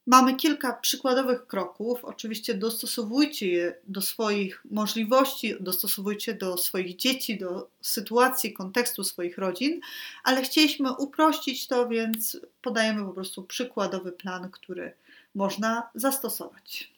Mamy 0.07 0.35
kilka 0.35 0.73
przykładowych 0.73 1.47
kroków. 1.47 2.05
Oczywiście 2.05 2.53
dostosowujcie 2.53 3.47
je 3.47 3.75
do 3.83 4.01
swoich 4.01 4.63
możliwości, 4.71 5.55
dostosowujcie 5.59 6.33
do 6.33 6.57
swoich 6.57 6.95
dzieci, 6.95 7.37
do 7.37 7.69
sytuacji, 7.81 8.53
kontekstu 8.53 9.03
swoich 9.03 9.37
rodzin, 9.37 9.81
ale 10.23 10.41
chcieliśmy 10.41 10.91
uprościć 10.91 11.67
to, 11.67 11.87
więc 11.87 12.39
podajemy 12.61 13.05
po 13.05 13.13
prostu 13.13 13.43
przykładowy 13.43 14.11
plan, 14.11 14.51
który 14.51 14.93
można 15.35 15.89
zastosować. 15.95 16.93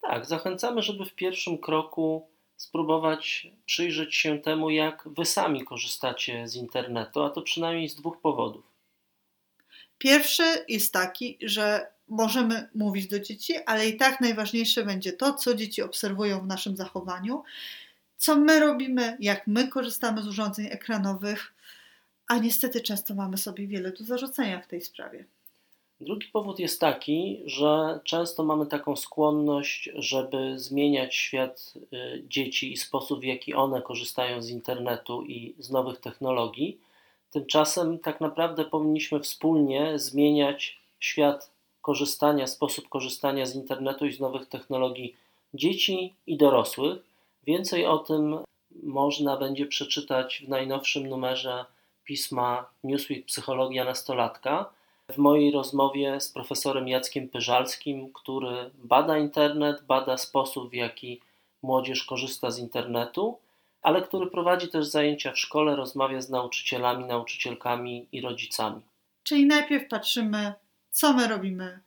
Tak, 0.00 0.26
zachęcamy, 0.26 0.82
żeby 0.82 1.04
w 1.04 1.14
pierwszym 1.14 1.58
kroku 1.58 2.26
spróbować 2.56 3.46
przyjrzeć 3.66 4.14
się 4.14 4.38
temu, 4.38 4.70
jak 4.70 5.08
wy 5.16 5.24
sami 5.24 5.64
korzystacie 5.64 6.48
z 6.48 6.56
internetu, 6.56 7.22
a 7.22 7.30
to 7.30 7.42
przynajmniej 7.42 7.88
z 7.88 7.94
dwóch 7.94 8.20
powodów. 8.20 8.64
Pierwszy 9.98 10.64
jest 10.68 10.92
taki, 10.92 11.38
że 11.42 11.93
możemy 12.08 12.68
mówić 12.74 13.08
do 13.08 13.20
dzieci, 13.20 13.54
ale 13.66 13.88
i 13.88 13.96
tak 13.96 14.20
najważniejsze 14.20 14.84
będzie 14.84 15.12
to, 15.12 15.34
co 15.34 15.54
dzieci 15.54 15.82
obserwują 15.82 16.40
w 16.40 16.46
naszym 16.46 16.76
zachowaniu, 16.76 17.42
co 18.16 18.36
my 18.36 18.60
robimy, 18.60 19.16
jak 19.20 19.46
my 19.46 19.68
korzystamy 19.68 20.22
z 20.22 20.28
urządzeń 20.28 20.66
ekranowych, 20.66 21.54
a 22.28 22.38
niestety 22.38 22.80
często 22.80 23.14
mamy 23.14 23.38
sobie 23.38 23.66
wiele 23.66 23.92
do 23.92 24.04
zarzucenia 24.04 24.60
w 24.60 24.66
tej 24.66 24.80
sprawie. 24.80 25.24
Drugi 26.00 26.26
powód 26.32 26.58
jest 26.58 26.80
taki, 26.80 27.42
że 27.46 28.00
często 28.04 28.44
mamy 28.44 28.66
taką 28.66 28.96
skłonność, 28.96 29.90
żeby 29.94 30.58
zmieniać 30.58 31.14
świat 31.14 31.74
y, 31.92 32.24
dzieci 32.28 32.72
i 32.72 32.76
sposób, 32.76 33.20
w 33.20 33.24
jaki 33.24 33.54
one 33.54 33.82
korzystają 33.82 34.42
z 34.42 34.50
internetu 34.50 35.22
i 35.22 35.54
z 35.58 35.70
nowych 35.70 36.00
technologii. 36.00 36.80
Tymczasem 37.30 37.98
tak 37.98 38.20
naprawdę 38.20 38.64
powinniśmy 38.64 39.20
wspólnie 39.20 39.98
zmieniać 39.98 40.80
świat 41.00 41.53
korzystania, 41.84 42.46
sposób 42.46 42.88
korzystania 42.88 43.46
z 43.46 43.54
internetu 43.54 44.06
i 44.06 44.12
z 44.12 44.20
nowych 44.20 44.48
technologii 44.48 45.16
dzieci 45.54 46.14
i 46.26 46.36
dorosłych. 46.36 46.98
Więcej 47.46 47.86
o 47.86 47.98
tym 47.98 48.38
można 48.82 49.36
będzie 49.36 49.66
przeczytać 49.66 50.42
w 50.46 50.48
najnowszym 50.48 51.08
numerze 51.08 51.64
pisma 52.04 52.66
Newsweek 52.84 53.26
Psychologia 53.26 53.84
Nastolatka. 53.84 54.70
W 55.12 55.18
mojej 55.18 55.52
rozmowie 55.52 56.20
z 56.20 56.28
profesorem 56.28 56.88
Jackiem 56.88 57.28
Pyżalskim, 57.28 58.12
który 58.12 58.70
bada 58.74 59.18
internet, 59.18 59.82
bada 59.82 60.16
sposób, 60.16 60.70
w 60.70 60.74
jaki 60.74 61.20
młodzież 61.62 62.04
korzysta 62.04 62.50
z 62.50 62.58
internetu, 62.58 63.38
ale 63.82 64.02
który 64.02 64.30
prowadzi 64.30 64.68
też 64.68 64.86
zajęcia 64.86 65.32
w 65.32 65.38
szkole, 65.38 65.76
rozmawia 65.76 66.20
z 66.20 66.30
nauczycielami, 66.30 67.04
nauczycielkami 67.04 68.06
i 68.12 68.20
rodzicami. 68.20 68.80
Czyli 69.22 69.46
najpierw 69.46 69.88
patrzymy 69.88 70.54
co 70.94 71.12
my 71.12 71.28
robimy 71.28 71.80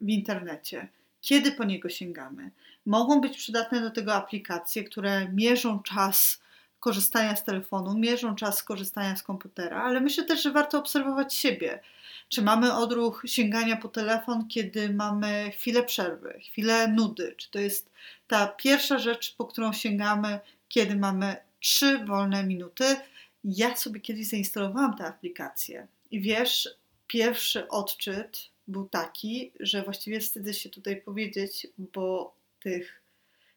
w 0.00 0.08
internecie, 0.08 0.88
kiedy 1.20 1.52
po 1.52 1.64
niego 1.64 1.88
sięgamy. 1.88 2.50
Mogą 2.86 3.20
być 3.20 3.36
przydatne 3.36 3.80
do 3.80 3.90
tego 3.90 4.14
aplikacje, 4.14 4.84
które 4.84 5.28
mierzą 5.28 5.82
czas 5.82 6.42
korzystania 6.80 7.36
z 7.36 7.44
telefonu, 7.44 7.98
mierzą 7.98 8.34
czas 8.34 8.62
korzystania 8.62 9.16
z 9.16 9.22
komputera, 9.22 9.82
ale 9.82 10.00
myślę 10.00 10.24
też, 10.24 10.42
że 10.42 10.52
warto 10.52 10.78
obserwować 10.78 11.34
siebie. 11.34 11.80
Czy 12.28 12.42
mamy 12.42 12.74
odruch 12.74 13.22
sięgania 13.26 13.76
po 13.76 13.88
telefon, 13.88 14.48
kiedy 14.48 14.92
mamy 14.92 15.50
chwilę 15.50 15.82
przerwy, 15.82 16.40
chwilę 16.50 16.88
nudy? 16.88 17.34
Czy 17.36 17.50
to 17.50 17.58
jest 17.58 17.90
ta 18.26 18.46
pierwsza 18.46 18.98
rzecz, 18.98 19.34
po 19.36 19.44
którą 19.44 19.72
sięgamy, 19.72 20.40
kiedy 20.68 20.96
mamy 20.96 21.36
trzy 21.60 21.98
wolne 21.98 22.44
minuty? 22.44 22.96
Ja 23.44 23.76
sobie 23.76 24.00
kiedyś 24.00 24.28
zainstalowałam 24.28 24.96
tę 24.96 25.06
aplikację 25.06 25.86
i 26.10 26.20
wiesz, 26.20 26.68
pierwszy 27.14 27.68
odczyt 27.68 28.50
był 28.68 28.88
taki, 28.88 29.52
że 29.60 29.82
właściwie 29.82 30.20
wstydzę 30.20 30.54
się 30.54 30.68
tutaj 30.68 30.96
powiedzieć, 30.96 31.66
bo 31.78 32.34
tych 32.60 33.02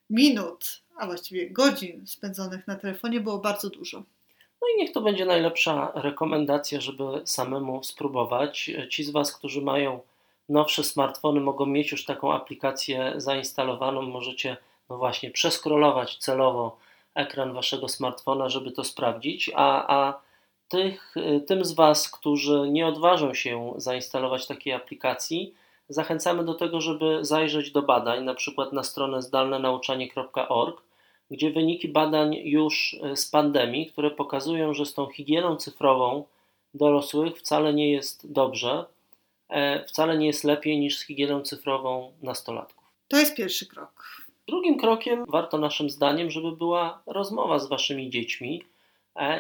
minut, 0.10 0.82
a 0.98 1.06
właściwie 1.06 1.50
godzin 1.50 2.08
spędzonych 2.08 2.68
na 2.68 2.76
telefonie 2.76 3.20
było 3.20 3.38
bardzo 3.38 3.70
dużo. 3.70 3.98
No 4.62 4.68
i 4.76 4.82
niech 4.82 4.92
to 4.92 5.02
będzie 5.02 5.26
najlepsza 5.26 5.92
rekomendacja, 5.96 6.82
żeby 6.82 7.04
samemu 7.26 7.84
spróbować. 7.84 8.72
Ci 8.90 9.04
z 9.04 9.10
Was, 9.10 9.34
którzy 9.34 9.62
mają 9.62 10.00
nowsze 10.50 10.84
smartfony, 10.84 11.42
mogą 11.42 11.66
mieć 11.66 11.92
już 11.92 12.06
taką 12.06 12.34
aplikację 12.34 13.14
zainstalowaną. 13.18 14.02
Możecie, 14.02 14.58
no 14.90 14.98
właśnie, 14.98 15.32
przeskrolować 15.32 16.18
celowo 16.18 16.78
ekran 17.16 17.54
Waszego 17.54 17.88
smartfona, 17.88 18.50
żeby 18.50 18.72
to 18.72 18.84
sprawdzić, 18.84 19.52
a, 19.56 19.98
a 19.98 20.27
tych, 20.70 21.18
y, 21.18 21.42
tym 21.48 21.66
z 21.66 21.74
Was, 21.74 22.10
którzy 22.10 22.66
nie 22.70 22.88
odważą 22.88 23.34
się 23.34 23.74
zainstalować 23.78 24.48
takiej 24.48 24.74
aplikacji, 24.74 25.54
zachęcamy 25.90 26.46
do 26.46 26.54
tego, 26.54 26.82
żeby 26.82 27.20
zajrzeć 27.22 27.72
do 27.72 27.82
badań, 27.82 28.24
na 28.24 28.34
przykład 28.34 28.74
na 28.74 28.84
stronę 28.84 29.22
zdalnenauczanie.org, 29.22 30.82
gdzie 31.32 31.52
wyniki 31.52 31.88
badań 31.88 32.36
już 32.36 32.94
y, 32.94 33.16
z 33.16 33.28
pandemii, 33.28 33.92
które 33.92 34.12
pokazują, 34.12 34.74
że 34.74 34.86
z 34.86 34.94
tą 34.94 35.08
higieną 35.08 35.56
cyfrową 35.56 36.24
dorosłych 36.74 37.38
wcale 37.38 37.74
nie 37.74 37.92
jest 37.92 38.32
dobrze, 38.32 38.86
e, 39.50 39.86
wcale 39.86 40.18
nie 40.18 40.28
jest 40.28 40.44
lepiej 40.44 40.80
niż 40.80 40.98
z 40.98 41.06
higieną 41.06 41.42
cyfrową 41.42 42.12
nastolatków. 42.22 42.84
To 43.08 43.18
jest 43.18 43.36
pierwszy 43.36 43.66
krok. 43.66 44.04
Drugim 44.48 44.78
krokiem 44.80 45.26
warto 45.28 45.58
naszym 45.58 45.90
zdaniem, 45.90 46.32
żeby 46.32 46.52
była 46.52 47.02
rozmowa 47.06 47.60
z 47.60 47.68
waszymi 47.68 48.10
dziećmi, 48.10 48.64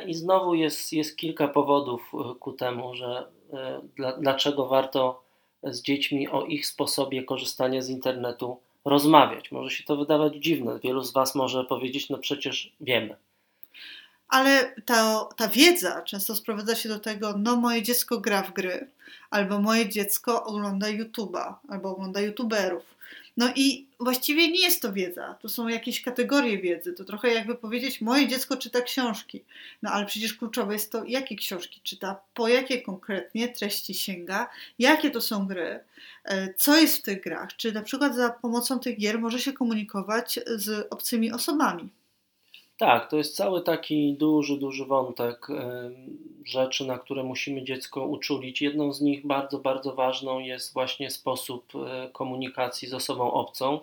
I 0.07 0.13
znowu 0.13 0.53
jest, 0.55 0.93
jest 0.93 1.17
kilka 1.17 1.47
powodów 1.47 2.11
e, 2.13 2.35
ku 2.39 2.53
temu, 2.53 2.95
że 2.95 3.27
e, 3.53 3.81
dla, 3.95 4.17
dlaczego 4.17 4.67
warto 4.67 5.23
z 5.63 5.81
dziećmi 5.81 6.27
o 6.27 6.45
ich 6.45 6.67
sposobie 6.67 7.23
korzystania 7.23 7.81
z 7.81 7.89
internetu 7.89 8.59
rozmawiać. 8.85 9.51
Może 9.51 9.69
się 9.69 9.83
to 9.83 9.97
wydawać 9.97 10.35
dziwne. 10.35 10.79
Wielu 10.79 11.03
z 11.03 11.13
Was 11.13 11.35
może 11.35 11.63
powiedzieć, 11.63 12.09
no 12.09 12.17
przecież 12.17 12.73
wiemy. 12.81 13.15
ale 14.27 14.75
ta, 14.85 15.25
ta 15.37 15.47
wiedza 15.47 16.01
często 16.01 16.35
sprowadza 16.35 16.75
się 16.75 16.89
do 16.89 16.99
tego, 16.99 17.33
no 17.37 17.55
moje 17.55 17.83
dziecko 17.83 18.19
gra 18.19 18.43
w 18.43 18.53
gry, 18.53 18.89
albo 19.29 19.59
moje 19.59 19.89
dziecko 19.89 20.43
ogląda 20.43 20.87
YouTube'a, 20.87 21.53
albo 21.69 21.89
ogląda 21.89 22.21
YouTuberów. 22.21 22.96
No 23.37 23.49
i 23.55 23.87
właściwie 23.99 24.51
nie 24.51 24.61
jest 24.61 24.81
to 24.81 24.93
wiedza, 24.93 25.33
to 25.41 25.49
są 25.49 25.67
jakieś 25.67 26.01
kategorie 26.01 26.57
wiedzy. 26.57 26.93
To 26.93 27.03
trochę 27.03 27.33
jakby 27.33 27.55
powiedzieć, 27.55 28.01
moje 28.01 28.27
dziecko 28.27 28.57
czyta 28.57 28.81
książki. 28.81 29.43
No 29.81 29.91
ale 29.91 30.05
przecież 30.05 30.33
kluczowe 30.33 30.73
jest 30.73 30.91
to, 30.91 31.03
jakie 31.05 31.35
książki 31.35 31.81
czyta, 31.83 32.21
po 32.33 32.47
jakie 32.47 32.81
konkretnie 32.81 33.49
treści 33.49 33.93
sięga, 33.93 34.49
jakie 34.79 35.11
to 35.11 35.21
są 35.21 35.47
gry, 35.47 35.79
e, 36.23 36.53
co 36.53 36.77
jest 36.77 36.97
w 36.97 37.01
tych 37.01 37.21
grach, 37.21 37.55
czy 37.55 37.71
na 37.71 37.81
przykład 37.81 38.15
za 38.15 38.29
pomocą 38.29 38.79
tych 38.79 38.97
gier 38.97 39.19
może 39.19 39.39
się 39.39 39.53
komunikować 39.53 40.39
z 40.55 40.87
obcymi 40.89 41.31
osobami. 41.31 41.89
Tak, 42.77 43.09
to 43.09 43.17
jest 43.17 43.35
cały 43.35 43.61
taki 43.61 44.13
duży, 44.13 44.57
duży 44.57 44.85
wątek 44.85 45.47
rzeczy, 46.45 46.85
na 46.85 46.97
które 46.97 47.23
musimy 47.23 47.63
dziecko 47.63 48.05
uczulić. 48.05 48.61
Jedną 48.61 48.93
z 48.93 49.01
nich, 49.01 49.27
bardzo, 49.27 49.59
bardzo 49.59 49.93
ważną, 49.93 50.39
jest 50.39 50.73
właśnie 50.73 51.09
sposób 51.09 51.73
e, 51.75 52.09
komunikacji 52.13 52.87
z 52.87 52.93
osobą 52.93 53.31
obcą. 53.31 53.79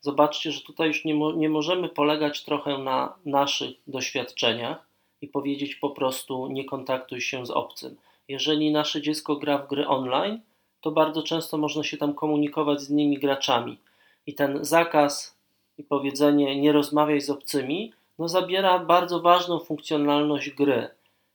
Zobaczcie, 0.00 0.52
że 0.52 0.60
tutaj 0.60 0.88
już 0.88 1.04
nie, 1.04 1.14
nie 1.36 1.48
możemy 1.48 1.88
polegać 1.88 2.44
trochę 2.44 2.78
na 2.78 3.14
naszych 3.24 3.70
doświadczeniach 3.86 4.86
i 5.20 5.28
powiedzieć 5.28 5.74
po 5.74 5.90
prostu 5.90 6.48
nie 6.48 6.64
kontaktuj 6.64 7.20
się 7.20 7.46
z 7.46 7.50
obcym. 7.50 7.96
Jeżeli 8.28 8.72
nasze 8.72 9.02
dziecko 9.02 9.36
gra 9.36 9.58
w 9.58 9.68
gry 9.68 9.86
online, 9.86 10.40
to 10.80 10.90
bardzo 10.90 11.22
często 11.22 11.58
można 11.58 11.82
się 11.82 11.96
tam 11.96 12.14
komunikować 12.14 12.80
z 12.80 12.90
innymi 12.90 13.18
graczami. 13.18 13.78
I 14.26 14.34
ten 14.34 14.64
zakaz 14.64 15.36
i 15.78 15.84
powiedzenie 15.84 16.60
nie 16.60 16.72
rozmawiaj 16.72 17.20
z 17.20 17.30
obcymi 17.30 17.92
no 18.18 18.28
zabiera 18.28 18.78
bardzo 18.78 19.20
ważną 19.20 19.58
funkcjonalność 19.58 20.50
gry. 20.50 20.88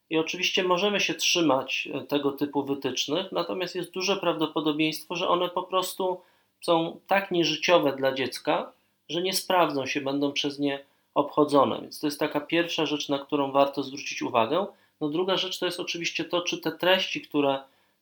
I 0.09 0.17
oczywiście 0.17 0.63
możemy 0.63 0.99
się 0.99 1.13
trzymać 1.13 1.89
e, 1.93 2.01
tego 2.01 2.31
typu 2.31 2.63
wytycznych, 2.63 3.31
natomiast 3.31 3.75
jest 3.75 3.91
duże 3.91 4.17
prawdopodobieństwo, 4.17 5.15
że 5.15 5.27
one 5.27 5.49
po 5.49 5.63
prostu 5.63 6.21
są 6.61 6.99
tak 7.07 7.31
nieżyciowe 7.31 7.95
dla 7.95 8.13
dziecka, 8.13 8.71
że 9.09 9.21
nie 9.21 9.33
sprawdzą 9.33 9.85
się, 9.85 10.01
będą 10.01 10.31
przez 10.31 10.59
nie 10.59 10.83
obchodzone. 11.13 11.81
Więc 11.81 11.99
to 11.99 12.07
jest 12.07 12.19
taka 12.19 12.41
pierwsza 12.41 12.85
rzecz, 12.85 13.09
na 13.09 13.19
którą 13.19 13.51
warto 13.51 13.83
zwrócić 13.83 14.21
uwagę. 14.21 14.65
No 15.01 15.09
druga 15.09 15.37
rzecz 15.37 15.59
to 15.59 15.65
jest 15.65 15.79
oczywiście 15.79 16.25
to, 16.25 16.41
czy 16.41 16.57
te 16.57 16.71
treści, 16.71 17.21
które 17.21 17.59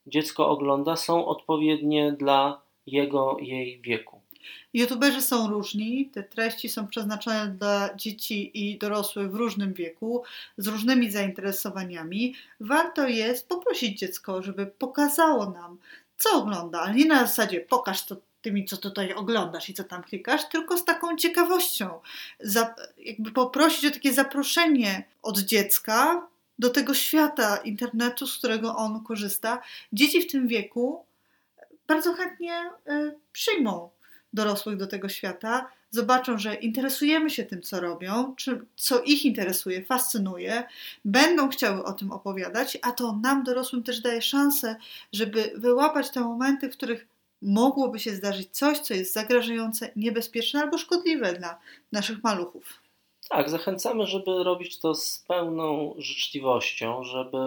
dziecko 0.07 0.49
ogląda, 0.49 0.95
są 0.95 1.25
odpowiednie 1.25 2.11
dla 2.11 2.61
jego, 2.87 3.37
jej 3.39 3.81
wieku. 3.81 4.18
YouTuberzy 4.73 5.21
są 5.21 5.49
różni, 5.49 6.09
te 6.13 6.23
treści 6.23 6.69
są 6.69 6.87
przeznaczone 6.87 7.47
dla 7.47 7.95
dzieci 7.95 8.51
i 8.53 8.77
dorosłych 8.77 9.31
w 9.31 9.35
różnym 9.35 9.73
wieku, 9.73 10.23
z 10.57 10.67
różnymi 10.67 11.11
zainteresowaniami. 11.11 12.35
Warto 12.59 13.07
jest 13.07 13.47
poprosić 13.47 13.99
dziecko, 13.99 14.41
żeby 14.41 14.65
pokazało 14.65 15.49
nam, 15.49 15.77
co 16.17 16.29
ogląda, 16.37 16.81
ale 16.81 16.93
nie 16.93 17.05
na 17.05 17.19
zasadzie 17.19 17.61
pokaż 17.61 18.05
to 18.05 18.15
tymi, 18.41 18.65
co 18.65 18.77
tutaj 18.77 19.13
oglądasz 19.13 19.69
i 19.69 19.73
co 19.73 19.83
tam 19.83 20.03
klikasz, 20.03 20.49
tylko 20.49 20.77
z 20.77 20.85
taką 20.85 21.17
ciekawością. 21.17 21.99
Za, 22.39 22.75
jakby 22.97 23.31
poprosić 23.31 23.85
o 23.85 23.91
takie 23.91 24.13
zaproszenie 24.13 25.03
od 25.21 25.39
dziecka 25.39 26.27
do 26.59 26.69
tego 26.69 26.93
świata 26.93 27.57
internetu, 27.57 28.27
z 28.27 28.37
którego 28.37 28.75
on 28.75 29.03
korzysta. 29.03 29.61
Dzieci 29.93 30.21
w 30.21 30.31
tym 30.31 30.47
wieku 30.47 31.05
bardzo 31.87 32.13
chętnie 32.13 32.69
y, 32.89 33.15
przyjmą 33.31 33.89
dorosłych 34.33 34.77
do 34.77 34.87
tego 34.87 35.09
świata, 35.09 35.67
zobaczą, 35.91 36.37
że 36.37 36.55
interesujemy 36.55 37.29
się 37.29 37.43
tym, 37.43 37.61
co 37.61 37.79
robią, 37.79 38.35
czy, 38.35 38.65
co 38.75 39.01
ich 39.01 39.25
interesuje, 39.25 39.85
fascynuje, 39.85 40.63
będą 41.05 41.49
chciały 41.49 41.83
o 41.83 41.93
tym 41.93 42.11
opowiadać, 42.11 42.77
a 42.81 42.91
to 42.91 43.19
nam, 43.23 43.43
dorosłym, 43.43 43.83
też 43.83 44.01
daje 44.01 44.21
szansę, 44.21 44.75
żeby 45.13 45.51
wyłapać 45.55 46.09
te 46.09 46.21
momenty, 46.21 46.69
w 46.69 46.77
których 46.77 47.07
mogłoby 47.41 47.99
się 47.99 48.11
zdarzyć 48.11 48.49
coś, 48.51 48.79
co 48.79 48.93
jest 48.93 49.13
zagrażające, 49.13 49.91
niebezpieczne 49.95 50.61
albo 50.61 50.77
szkodliwe 50.77 51.33
dla 51.33 51.59
naszych 51.91 52.23
maluchów. 52.23 52.79
Tak, 53.29 53.49
zachęcamy, 53.49 54.07
żeby 54.07 54.43
robić 54.43 54.79
to 54.79 54.95
z 54.95 55.23
pełną 55.27 55.95
życzliwością, 55.97 57.03
żeby 57.03 57.37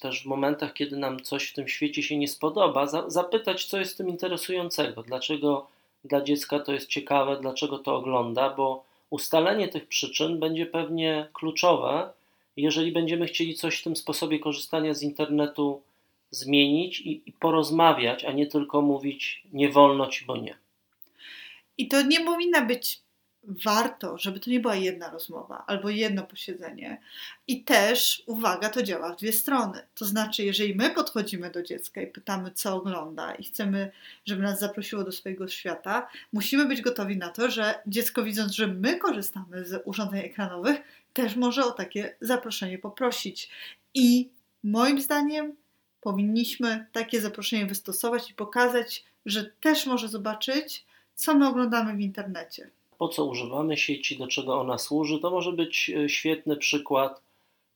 też 0.00 0.22
w 0.22 0.26
momentach, 0.26 0.72
kiedy 0.72 0.96
nam 0.96 1.22
coś 1.22 1.50
w 1.50 1.54
tym 1.54 1.68
świecie 1.68 2.02
się 2.02 2.18
nie 2.18 2.28
spodoba, 2.28 2.86
za 2.86 3.10
zapytać, 3.10 3.64
co 3.64 3.78
jest 3.78 3.94
w 3.94 3.96
tym 3.96 4.08
interesującego, 4.08 5.02
dlaczego 5.02 5.66
dla 6.06 6.20
dziecka 6.20 6.60
to 6.60 6.72
jest 6.72 6.88
ciekawe, 6.88 7.38
dlaczego 7.40 7.78
to 7.78 7.96
ogląda, 7.96 8.50
bo 8.50 8.84
ustalenie 9.10 9.68
tych 9.68 9.88
przyczyn 9.88 10.40
będzie 10.40 10.66
pewnie 10.66 11.28
kluczowe, 11.32 12.12
jeżeli 12.56 12.92
będziemy 12.92 13.26
chcieli 13.26 13.54
coś 13.54 13.80
w 13.80 13.84
tym 13.84 13.96
sposobie 13.96 14.38
korzystania 14.38 14.94
z 14.94 15.02
internetu 15.02 15.82
zmienić 16.30 17.00
i, 17.00 17.22
i 17.26 17.32
porozmawiać, 17.32 18.24
a 18.24 18.32
nie 18.32 18.46
tylko 18.46 18.82
mówić 18.82 19.42
nie 19.52 19.68
wolno 19.68 20.06
ci, 20.06 20.24
bo 20.24 20.36
nie. 20.36 20.56
I 21.78 21.88
to 21.88 22.02
nie 22.02 22.20
powinna 22.20 22.64
być 22.64 23.00
warto, 23.64 24.18
żeby 24.18 24.40
to 24.40 24.50
nie 24.50 24.60
była 24.60 24.74
jedna 24.74 25.10
rozmowa 25.10 25.64
albo 25.66 25.90
jedno 25.90 26.22
posiedzenie. 26.22 27.00
I 27.46 27.64
też, 27.64 28.22
uwaga, 28.26 28.68
to 28.68 28.82
działa 28.82 29.12
w 29.12 29.16
dwie 29.16 29.32
strony. 29.32 29.82
To 29.94 30.04
znaczy, 30.04 30.44
jeżeli 30.44 30.74
my 30.74 30.90
podchodzimy 30.90 31.50
do 31.50 31.62
dziecka 31.62 32.00
i 32.00 32.06
pytamy, 32.06 32.50
co 32.50 32.74
ogląda, 32.74 33.34
i 33.34 33.44
chcemy, 33.44 33.90
żeby 34.24 34.42
nas 34.42 34.58
zaprosiło 34.58 35.04
do 35.04 35.12
swojego 35.12 35.48
świata, 35.48 36.08
musimy 36.32 36.66
być 36.66 36.82
gotowi 36.82 37.16
na 37.16 37.28
to, 37.28 37.50
że 37.50 37.74
dziecko, 37.86 38.22
widząc, 38.22 38.52
że 38.52 38.66
my 38.66 38.98
korzystamy 38.98 39.64
z 39.64 39.82
urządzeń 39.84 40.20
ekranowych, 40.20 40.76
też 41.12 41.36
może 41.36 41.64
o 41.64 41.70
takie 41.70 42.16
zaproszenie 42.20 42.78
poprosić. 42.78 43.50
I 43.94 44.30
moim 44.62 45.00
zdaniem 45.00 45.56
powinniśmy 46.00 46.86
takie 46.92 47.20
zaproszenie 47.20 47.66
wystosować 47.66 48.30
i 48.30 48.34
pokazać, 48.34 49.04
że 49.26 49.44
też 49.44 49.86
może 49.86 50.08
zobaczyć, 50.08 50.86
co 51.14 51.34
my 51.34 51.48
oglądamy 51.48 51.96
w 51.96 52.00
internecie 52.00 52.70
po 52.98 53.08
co 53.08 53.24
używamy 53.24 53.76
sieci, 53.76 54.18
do 54.18 54.26
czego 54.26 54.60
ona 54.60 54.78
służy. 54.78 55.18
To 55.18 55.30
może 55.30 55.52
być 55.52 55.90
e, 55.90 56.08
świetny 56.08 56.56
przykład 56.56 57.22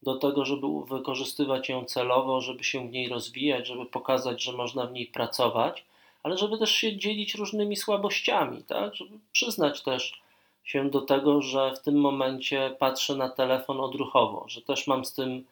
do 0.02 0.16
tego, 0.16 0.44
żeby 0.44 0.66
wykorzystywać 0.88 1.68
ją 1.68 1.84
celowo, 1.84 2.40
żeby 2.40 2.64
się 2.64 2.88
w 2.88 2.92
niej 2.92 3.08
rozwijać, 3.08 3.66
żeby 3.66 3.86
pokazać, 3.86 4.42
że 4.42 4.52
można 4.52 4.86
w 4.86 4.92
niej 4.92 5.06
pracować, 5.06 5.84
ale 6.22 6.38
żeby 6.38 6.58
też 6.58 6.70
się 6.70 6.96
dzielić 6.96 7.34
różnymi 7.34 7.76
słabościami, 7.76 8.62
tak? 8.64 8.94
żeby 8.94 9.18
przyznać 9.32 9.82
też 9.82 10.20
się 10.64 10.90
do 10.90 11.00
tego, 11.00 11.42
że 11.42 11.74
w 11.76 11.82
tym 11.82 12.00
momencie 12.00 12.76
patrzę 12.78 13.16
na 13.16 13.28
telefon 13.28 13.80
odruchowo, 13.80 14.44
że 14.48 14.62
też 14.62 14.86
mam 14.86 15.04
z 15.04 15.14
tym 15.14 15.44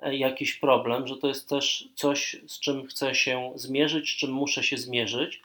e, 0.00 0.16
jakiś 0.16 0.54
problem, 0.54 1.06
że 1.06 1.16
to 1.16 1.28
jest 1.28 1.48
też 1.48 1.88
coś, 1.94 2.36
z 2.46 2.60
czym 2.60 2.86
chcę 2.86 3.14
się 3.14 3.52
zmierzyć, 3.54 4.10
z 4.10 4.16
czym 4.16 4.32
muszę 4.32 4.62
się 4.62 4.76
zmierzyć 4.76 5.40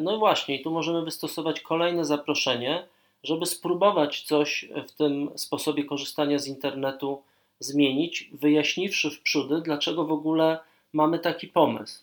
no 0.00 0.18
właśnie, 0.18 0.60
i 0.60 0.62
tu 0.62 0.70
możemy 0.70 1.04
wystosować 1.04 1.60
kolejne 1.60 2.04
zaproszenie, 2.04 2.86
żeby 3.22 3.46
spróbować 3.46 4.22
coś 4.22 4.68
w 4.88 4.92
tym 4.92 5.30
sposobie 5.36 5.84
korzystania 5.84 6.38
z 6.38 6.46
internetu 6.46 7.22
zmienić, 7.60 8.30
wyjaśniwszy 8.32 9.10
w 9.10 9.22
dlaczego 9.62 10.04
w 10.04 10.12
ogóle 10.12 10.58
mamy 10.92 11.18
taki 11.18 11.46
pomysł. 11.46 12.02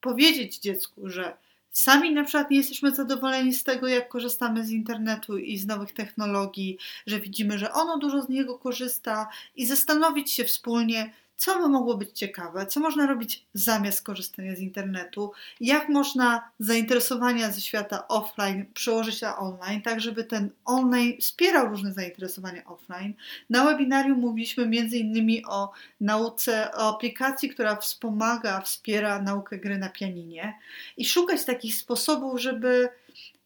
Powiedzieć 0.00 0.58
dziecku, 0.58 1.08
że 1.08 1.36
sami 1.70 2.12
na 2.12 2.24
przykład 2.24 2.50
nie 2.50 2.56
jesteśmy 2.56 2.94
zadowoleni 2.94 3.52
z 3.52 3.64
tego, 3.64 3.88
jak 3.88 4.08
korzystamy 4.08 4.64
z 4.64 4.70
internetu 4.70 5.38
i 5.38 5.58
z 5.58 5.66
nowych 5.66 5.92
technologii, 5.92 6.78
że 7.06 7.20
widzimy, 7.20 7.58
że 7.58 7.72
ono 7.72 7.98
dużo 7.98 8.22
z 8.22 8.28
niego 8.28 8.58
korzysta 8.58 9.28
i 9.56 9.66
zastanowić 9.66 10.32
się 10.32 10.44
wspólnie, 10.44 11.12
co 11.36 11.58
by 11.58 11.68
mogło 11.68 11.96
być 11.96 12.18
ciekawe, 12.18 12.66
co 12.66 12.80
można 12.80 13.06
robić 13.06 13.46
zamiast 13.54 14.02
korzystania 14.02 14.56
z 14.56 14.60
internetu, 14.60 15.32
jak 15.60 15.88
można 15.88 16.50
zainteresowania 16.58 17.52
ze 17.52 17.60
świata 17.60 18.08
offline 18.08 18.66
przełożyć 18.74 19.20
na 19.20 19.36
online, 19.38 19.82
tak 19.82 20.00
żeby 20.00 20.24
ten 20.24 20.50
online 20.64 21.20
wspierał 21.20 21.68
różne 21.68 21.92
zainteresowania 21.92 22.64
offline. 22.64 23.14
Na 23.50 23.64
webinarium 23.64 24.18
mówiliśmy 24.18 24.66
innymi 24.92 25.44
o 25.44 25.72
nauce, 26.00 26.72
o 26.74 26.94
aplikacji, 26.94 27.48
która 27.48 27.76
wspomaga, 27.76 28.60
wspiera 28.60 29.22
naukę 29.22 29.58
gry 29.58 29.78
na 29.78 29.88
pianinie 29.88 30.58
i 30.96 31.04
szukać 31.04 31.44
takich 31.44 31.74
sposobów, 31.74 32.40
żeby 32.40 32.88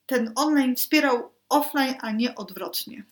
ten 0.06 0.32
online 0.36 0.76
wspierał 0.76 1.30
offline, 1.48 1.94
a 2.00 2.12
nie 2.12 2.34
odwrotnie. 2.34 3.02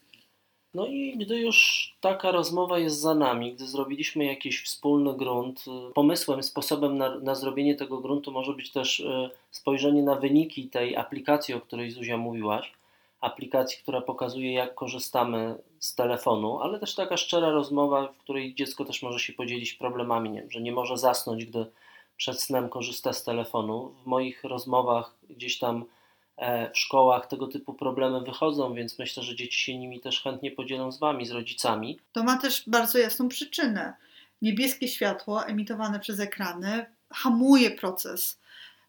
No 0.75 0.87
i 0.87 1.16
gdy 1.18 1.40
już 1.40 1.88
taka 2.00 2.30
rozmowa 2.30 2.78
jest 2.78 3.00
za 3.00 3.14
nami, 3.14 3.54
gdy 3.54 3.66
zrobiliśmy 3.66 4.25
jakiś 4.25 4.64
wspólny 4.64 5.16
grunt, 5.16 5.64
y, 5.90 5.92
pomysłem, 5.94 6.42
sposobem 6.42 6.98
na, 6.98 7.18
na 7.18 7.34
zrobienie 7.34 7.75
tego 7.75 7.98
gruntu 7.98 8.32
może 8.32 8.54
być 8.54 8.72
też 8.72 9.00
y, 9.00 9.30
spojrzenie 9.50 10.02
na 10.02 10.14
wyniki 10.14 10.68
tej 10.68 10.96
aplikacji, 10.96 11.54
o 11.54 11.60
której 11.60 11.90
Zuzia 11.90 12.16
mówiłaś. 12.16 12.72
Aplikacji, 13.20 13.78
która 13.82 14.00
pokazuje, 14.00 14.52
jak 14.52 14.75
korzystamy 14.75 15.54
z 15.78 15.94
telefonu, 15.94 16.58
ale 16.58 16.78
też 16.78 16.94
taka 16.94 17.16
szczera 17.16 17.50
rozmowa, 17.50 18.08
w 18.08 18.16
której 18.16 18.54
dziecko 18.54 18.84
też 18.84 19.02
może 19.02 19.18
się 19.18 19.32
podzielić 19.32 19.72
problemami, 19.72 20.30
nie? 20.30 20.46
że 20.50 20.60
nie 20.60 20.72
może 20.72 20.96
zasnąć, 20.96 21.44
gdy 21.44 21.66
przed 22.16 22.40
snem 22.40 22.68
korzysta 22.68 23.12
z 23.12 23.25
telefonu. 23.25 23.94
W 24.02 24.06
moich 24.06 24.44
rozmowach 24.44 25.14
gdzieś 25.30 25.58
tam 25.58 25.84
szkołach 26.75 27.26
tego 27.26 27.47
typu 27.47 27.75
problemy 27.75 28.21
wychodzą, 28.21 28.75
więc 28.75 28.99
myślę, 28.99 29.23
że 29.23 29.37
dzieci 29.37 29.61
się 29.61 29.78
nimi 29.78 30.00
też 30.00 30.23
chętnie 30.23 30.50
podzielą 30.50 30.92
z 30.92 30.99
Wami, 30.99 31.26
z 31.26 31.30
rodzicami. 31.30 31.99
To 32.12 32.25
ma 32.25 32.38
też 32.38 32.62
bardzo 32.66 32.99
jasną 32.99 33.28
przyczynę. 33.28 33.95
Niebieskie 34.42 34.88
światło 34.88 35.47
emitowane 35.47 36.00
przez 36.00 36.21
ekrany 36.21 36.87
hamuje 37.12 37.71
proces 37.71 38.40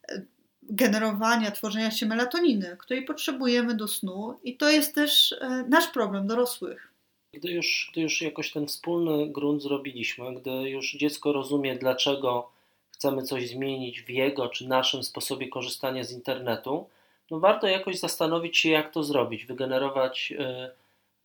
e, 0.10 0.22
generowania, 0.64 1.52
tworzenia 1.52 1.92
się 1.92 2.06
melatoniny, 2.06 2.78
której 2.80 3.06
potrzebujemy 3.06 3.76
do 3.76 3.88
snu, 3.88 4.40
i 4.44 4.58
to 4.58 4.70
jest 4.70 4.96
też 4.96 5.32
e, 5.32 5.66
nasz 5.70 5.88
problem 5.88 6.28
dorosłych. 6.28 6.94
Gdy 7.34 7.52
już, 7.52 7.90
gdy 7.92 8.02
już 8.02 8.22
jakoś 8.22 8.52
ten 8.52 8.68
wspólny 8.68 9.28
grunt 9.28 9.62
zrobiliśmy, 9.62 10.36
gdy 10.36 10.52
już 10.52 10.94
dziecko 10.94 11.34
rozumie, 11.34 11.76
dlaczego 11.76 12.52
chcemy 12.92 13.24
coś 13.24 13.50
zmienić 13.50 14.02
w 14.02 14.10
jego 14.10 14.50
czy 14.50 14.68
naszym 14.68 15.04
sposobie 15.04 15.48
korzystania 15.48 16.04
z 16.04 16.12
internetu, 16.12 16.90
no 17.32 17.40
warto 17.40 17.68
jakoś 17.68 18.00
zastanowić 18.00 18.58
się, 18.58 18.70
jak 18.70 18.92
to 18.92 19.04
zrobić, 19.04 19.46
wygenerować 19.46 20.32
y, 20.32 20.72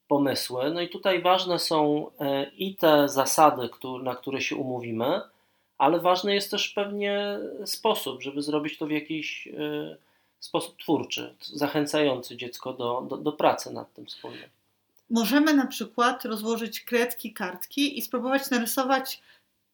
pomysły. 0.09 0.71
No 0.71 0.81
i 0.81 0.89
tutaj 0.89 1.23
ważne 1.23 1.59
są 1.59 2.09
y, 2.09 2.51
i 2.57 2.77
te 2.77 3.09
zasady, 3.09 3.69
na 4.03 4.15
które 4.15 4.41
się 4.41 4.57
umówimy, 4.57 5.21
ale 5.79 6.01
ważny 6.01 6.35
jest 6.35 6.51
też 6.51 6.69
pewnie 6.69 7.39
sposób, 7.65 8.23
żeby 8.23 8.43
zrobić 8.43 8.79
to 8.79 8.87
w 8.87 8.91
jakiś 8.91 9.47
y, 9.47 9.97
sposób 10.41 10.79
twórczy, 10.79 11.35
zachęcający 11.41 12.37
dziecko 12.37 12.73
do, 12.73 13.07
do, 13.09 13.17
do 13.17 13.33
pracy 13.33 13.73
nad 13.73 13.95
tym 13.95 14.07
wspólnie. 14.07 14.49
Możemy 15.11 15.55
na 15.55 15.67
przykład 15.67 16.25
rozłożyć 16.25 16.81
kredki, 16.81 17.33
kartki 17.33 17.99
i 17.99 18.03
spróbować 18.03 18.51
narysować, 18.51 19.23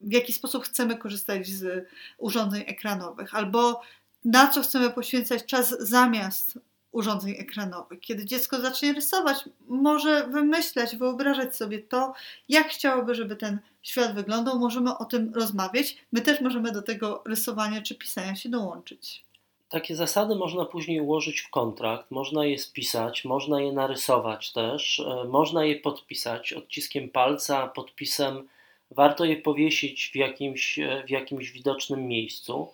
w 0.01 0.13
jaki 0.13 0.33
sposób 0.33 0.65
chcemy 0.65 0.97
korzystać 0.97 1.47
z 1.47 1.89
urządzeń 2.19 2.65
ekranowych, 2.67 3.35
albo 3.35 3.81
na 4.25 4.49
co 4.49 4.63
chcemy 4.63 4.91
poświęcać 4.91 5.45
czas 5.45 5.77
zamiast 5.81 6.59
urządzeń 6.93 7.35
ekranowych. 7.39 8.01
Kiedy 8.01 8.25
dziecko 8.25 8.61
zacznie 8.61 8.93
rysować, 8.93 9.37
może 9.69 10.27
wymyślać, 10.27 10.97
wyobrażać 10.97 11.57
sobie 11.57 11.79
to, 11.79 12.13
jak 12.49 12.69
chciałoby, 12.69 13.15
żeby 13.15 13.37
ten 13.37 13.59
świat 13.83 14.15
wyglądał. 14.15 14.59
Możemy 14.59 14.99
o 14.99 15.05
tym 15.05 15.35
rozmawiać. 15.35 15.97
My 16.13 16.21
też 16.21 16.41
możemy 16.41 16.73
do 16.73 16.83
tego 16.83 17.23
rysowania 17.27 17.83
czy 17.83 17.95
pisania 17.95 18.37
się 18.37 18.49
dołączyć. 18.49 19.25
Takie 19.69 19.97
zasady 19.97 20.37
można 20.37 20.65
później 20.65 21.01
ułożyć 21.01 21.41
w 21.41 21.51
kontrakt, 21.51 22.11
można 22.11 22.45
je 22.45 22.59
spisać, 22.59 23.25
można 23.25 23.61
je 23.61 23.73
narysować 23.73 24.53
też, 24.53 25.01
e, 25.01 25.25
można 25.25 25.65
je 25.65 25.77
podpisać 25.77 26.53
odciskiem 26.53 27.09
palca, 27.09 27.67
podpisem. 27.67 28.49
Warto 28.91 29.25
je 29.25 29.37
powiesić 29.37 30.11
w 30.13 30.17
jakimś, 30.17 30.79
e, 30.79 31.03
w 31.07 31.11
jakimś 31.11 31.51
widocznym 31.51 32.07
miejscu. 32.07 32.69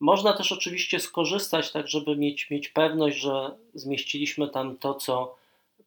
Można 0.00 0.32
też 0.32 0.52
oczywiście 0.52 1.00
skorzystać, 1.00 1.72
tak 1.72 1.88
żeby 1.88 2.16
mieć, 2.16 2.50
mieć 2.50 2.68
pewność, 2.68 3.18
że 3.18 3.56
zmieściliśmy 3.74 4.48
tam 4.48 4.76
to, 4.76 4.94
co 4.94 5.36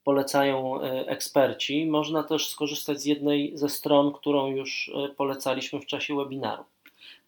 polecają 0.04 0.82
e, 0.82 1.08
eksperci. 1.08 1.86
Można 1.86 2.24
też 2.24 2.50
skorzystać 2.50 3.02
z 3.02 3.06
jednej 3.06 3.58
ze 3.58 3.70
stron, 3.70 4.14
którą 4.14 4.48
już 4.48 4.92
polecaliśmy 5.18 5.80
w 5.80 5.86
czasie 5.86 6.16
webinaru 6.16 6.64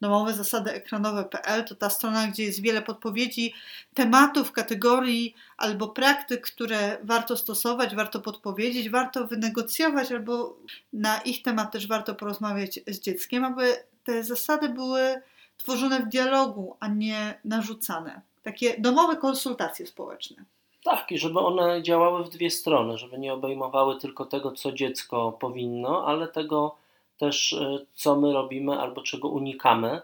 domowe 0.01 0.33
zasady 0.33 0.71
ekranowe.pl 0.71 1.65
to 1.65 1.75
ta 1.75 1.89
strona, 1.89 2.27
gdzie 2.27 2.43
jest 2.43 2.62
wiele 2.62 2.81
podpowiedzi, 2.81 3.53
tematów, 3.93 4.51
kategorii 4.51 5.36
albo 5.57 5.88
praktyk, 5.88 6.41
które 6.41 6.98
warto 7.03 7.38
stosować, 7.38 7.95
warto 7.95 8.19
podpowiedzieć, 8.19 8.89
warto 8.89 9.27
wynegocjować 9.27 10.12
albo 10.12 10.57
na 10.93 11.21
ich 11.21 11.41
temat 11.41 11.71
też 11.71 11.88
warto 11.88 12.15
porozmawiać 12.15 12.79
z 12.88 13.00
dzieckiem, 13.00 13.45
aby 13.45 13.75
te 14.10 14.24
zasady 14.24 14.70
były 14.70 15.22
tworzone 15.58 16.00
w 16.00 16.10
dialogu, 16.10 16.78
a 16.80 16.88
nie 16.88 17.39
narzucane. 17.46 18.22
Takie 18.44 18.75
domowe 18.80 19.16
konsultacje 19.16 19.88
społeczne. 19.88 20.46
Tak, 20.84 21.12
i 21.12 21.18
żeby 21.18 21.39
one 21.39 21.84
działały 21.84 22.24
w 22.24 22.30
dwie 22.30 22.50
strony, 22.50 22.98
żeby 22.98 23.20
nie 23.20 23.34
obejmowały 23.34 24.00
tylko 24.00 24.25
tego, 24.25 24.51
co 24.51 24.72
dziecko 24.72 25.32
powinno, 25.32 26.08
ale 26.08 26.28
tego, 26.28 26.75
też, 27.18 27.54
e, 27.54 27.86
co 27.94 28.16
my 28.16 28.34
robimy 28.34 28.80
albo 28.80 29.01
czego 29.01 29.28
unikamy. 29.28 30.01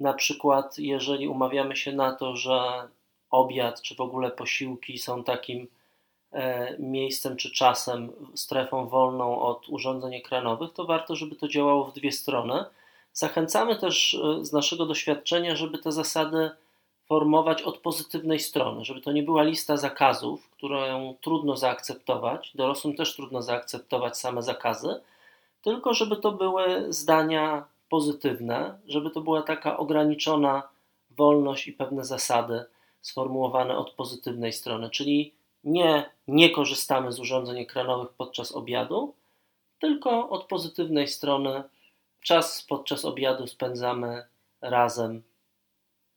Na 0.00 0.12
przykład, 0.12 0.78
jeżeli 0.78 1.28
umawiamy 1.28 1.76
się 1.76 1.92
na 1.92 2.12
to, 2.12 2.36
że 2.36 2.88
obiad 3.30 3.82
czy 3.82 3.94
w 3.94 4.00
ogóle 4.00 4.30
posiłki 4.30 4.98
są 4.98 5.24
takim 5.24 5.68
e, 6.32 6.76
miejscem 6.78 7.36
czy 7.36 7.50
czasem, 7.50 8.12
strefą 8.34 8.88
wolną 8.88 9.40
od 9.40 9.68
urządzeń 9.68 10.14
ekranowych, 10.14 10.72
to 10.72 10.84
warto, 10.84 11.16
żeby 11.16 11.36
to 11.36 11.48
działało 11.48 11.84
w 11.84 11.92
dwie 11.92 12.12
strony. 12.12 12.64
Zachęcamy 13.18 13.76
też 13.76 14.14
e, 14.14 14.44
z 14.44 14.52
naszego 14.52 14.86
doświadczenia, 14.86 15.56
żeby 15.56 15.78
te 15.78 15.92
zasady 15.92 16.50
formować 17.06 17.62
od 17.62 17.78
pozytywnej 17.78 18.40
strony, 18.40 18.84
żeby 18.84 19.00
to 19.00 19.12
nie 19.12 19.22
była 19.22 19.42
lista 19.42 19.76
zakazów, 19.76 20.50
którą 20.50 21.14
trudno 21.20 21.56
zaakceptować. 21.56 22.52
Dorosłym 22.54 22.96
też 22.96 23.16
trudno 23.16 23.42
zaakceptować 23.42 24.18
same 24.18 24.42
zakazy, 24.42 25.00
tylko 25.62 25.94
żeby 25.94 26.16
to 26.16 26.32
były 26.32 26.92
zdania 26.92 27.64
pozytywne, 27.88 28.78
żeby 28.86 29.10
to 29.10 29.20
była 29.20 29.42
taka 29.42 29.76
ograniczona 29.76 30.62
wolność 31.10 31.68
i 31.68 31.72
pewne 31.72 32.04
zasady 32.04 32.64
sformułowane 33.00 33.78
od 33.78 33.90
pozytywnej 33.90 34.52
strony, 34.52 34.90
czyli 34.90 35.34
nie, 35.64 36.10
nie 36.28 36.50
korzystamy 36.50 37.12
z 37.12 37.20
urządzeń 37.20 37.58
ekranowych 37.58 38.08
podczas 38.08 38.52
obiadu, 38.52 39.14
tylko 39.78 40.28
od 40.28 40.44
pozytywnej 40.44 41.08
strony 41.08 41.62
czas 42.20 42.62
podczas 42.62 43.04
obiadu 43.04 43.46
spędzamy 43.46 44.26
razem 44.60 45.22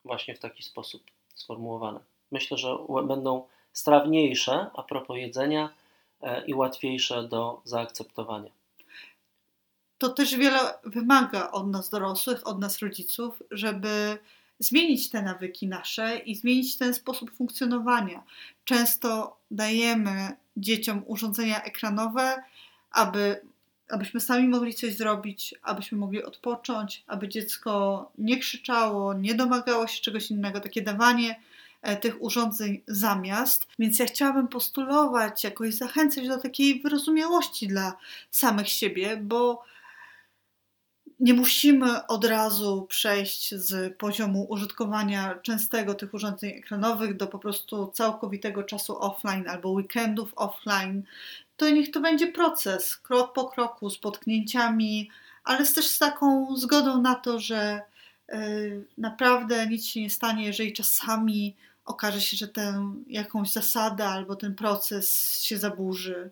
właśnie 0.05 0.35
w 0.35 0.39
taki 0.39 0.63
sposób 0.63 1.03
sformułowane. 1.35 1.99
Myślę, 2.31 2.57
że 2.57 2.77
będą 3.07 3.47
strawniejsze 3.73 4.69
a 4.73 4.83
propos 4.83 5.17
jedzenia 5.17 5.73
e, 6.21 6.45
i 6.45 6.53
łatwiejsze 6.53 7.27
do 7.27 7.61
zaakceptowania 7.63 8.51
to 10.01 10.09
też 10.09 10.35
wiele 10.35 10.59
wymaga 10.83 11.51
od 11.51 11.67
nas 11.67 11.89
dorosłych, 11.89 12.47
od 12.47 12.59
nas 12.59 12.79
rodziców, 12.79 13.43
żeby 13.51 14.17
zmienić 14.59 15.09
te 15.09 15.21
nawyki 15.21 15.67
nasze 15.67 16.17
i 16.17 16.35
zmienić 16.35 16.77
ten 16.77 16.93
sposób 16.93 17.31
funkcjonowania. 17.31 18.23
Często 18.63 19.37
dajemy 19.51 20.37
dzieciom 20.57 21.03
urządzenia 21.07 21.63
ekranowe, 21.63 22.43
aby, 22.91 23.41
abyśmy 23.91 24.19
sami 24.19 24.47
mogli 24.47 24.73
coś 24.73 24.95
zrobić, 24.95 25.55
abyśmy 25.63 25.97
mogli 25.97 26.23
odpocząć, 26.23 27.03
aby 27.07 27.27
dziecko 27.27 28.11
nie 28.17 28.37
krzyczało, 28.37 29.13
nie 29.13 29.35
domagało 29.35 29.87
się 29.87 30.01
czegoś 30.01 30.31
innego. 30.31 30.59
Takie 30.59 30.81
dawanie 30.81 31.39
e, 31.81 31.97
tych 31.97 32.21
urządzeń 32.21 32.81
zamiast. 32.87 33.67
Więc 33.79 33.99
ja 33.99 34.05
chciałabym 34.05 34.47
postulować, 34.47 35.43
jakoś 35.43 35.73
zachęcać 35.73 36.27
do 36.27 36.37
takiej 36.37 36.81
wyrozumiałości 36.81 37.67
dla 37.67 37.97
samych 38.31 38.69
siebie, 38.69 39.17
bo 39.17 39.63
nie 41.21 41.33
musimy 41.33 42.07
od 42.07 42.25
razu 42.25 42.85
przejść 42.89 43.55
z 43.55 43.97
poziomu 43.97 44.45
użytkowania 44.49 45.35
częstego 45.35 45.93
tych 45.93 46.13
urządzeń 46.13 46.49
ekranowych 46.49 47.17
do 47.17 47.27
po 47.27 47.39
prostu 47.39 47.91
całkowitego 47.93 48.63
czasu 48.63 49.01
offline 49.01 49.47
albo 49.49 49.69
weekendów 49.69 50.33
offline. 50.35 51.03
To 51.61 51.69
niech 51.69 51.91
to 51.91 51.99
będzie 51.99 52.27
proces, 52.27 52.97
krok 52.97 53.33
po 53.33 53.45
kroku, 53.45 53.89
z 53.89 53.97
potknięciami, 53.97 55.09
ale 55.43 55.57
też 55.67 55.87
z 55.87 55.99
taką 55.99 56.55
zgodą 56.55 57.01
na 57.01 57.15
to, 57.15 57.39
że 57.39 57.81
yy, 58.29 58.85
naprawdę 58.97 59.67
nic 59.67 59.85
się 59.85 60.01
nie 60.01 60.09
stanie, 60.09 60.45
jeżeli 60.45 60.73
czasami 60.73 61.55
okaże 61.85 62.21
się, 62.21 62.37
że 62.37 62.47
tę 62.47 62.93
jakąś 63.07 63.51
zasadę 63.51 64.05
albo 64.05 64.35
ten 64.35 64.55
proces 64.55 65.37
się 65.43 65.57
zaburzy. 65.57 66.31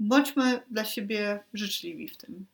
Bądźmy 0.00 0.62
dla 0.70 0.84
siebie 0.84 1.40
życzliwi 1.54 2.08
w 2.08 2.16
tym. 2.16 2.46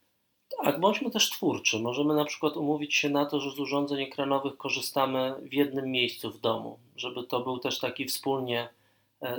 Tak, 0.63 0.79
bądźmy 0.79 1.11
też 1.11 1.29
twórczy. 1.29 1.79
Możemy 1.79 2.15
na 2.15 2.25
przykład 2.25 2.57
umówić 2.57 2.95
się 2.95 3.09
na 3.09 3.25
to, 3.25 3.39
że 3.39 3.51
z 3.51 3.59
urządzeń 3.59 4.01
ekranowych 4.01 4.57
korzystamy 4.57 5.35
w 5.41 5.53
jednym 5.53 5.91
miejscu 5.91 6.31
w 6.31 6.39
domu, 6.39 6.79
żeby 6.95 7.23
to 7.23 7.39
był 7.39 7.59
też 7.59 7.79
taki 7.79 8.05
wspólnie 8.05 8.61
e, 8.61 8.84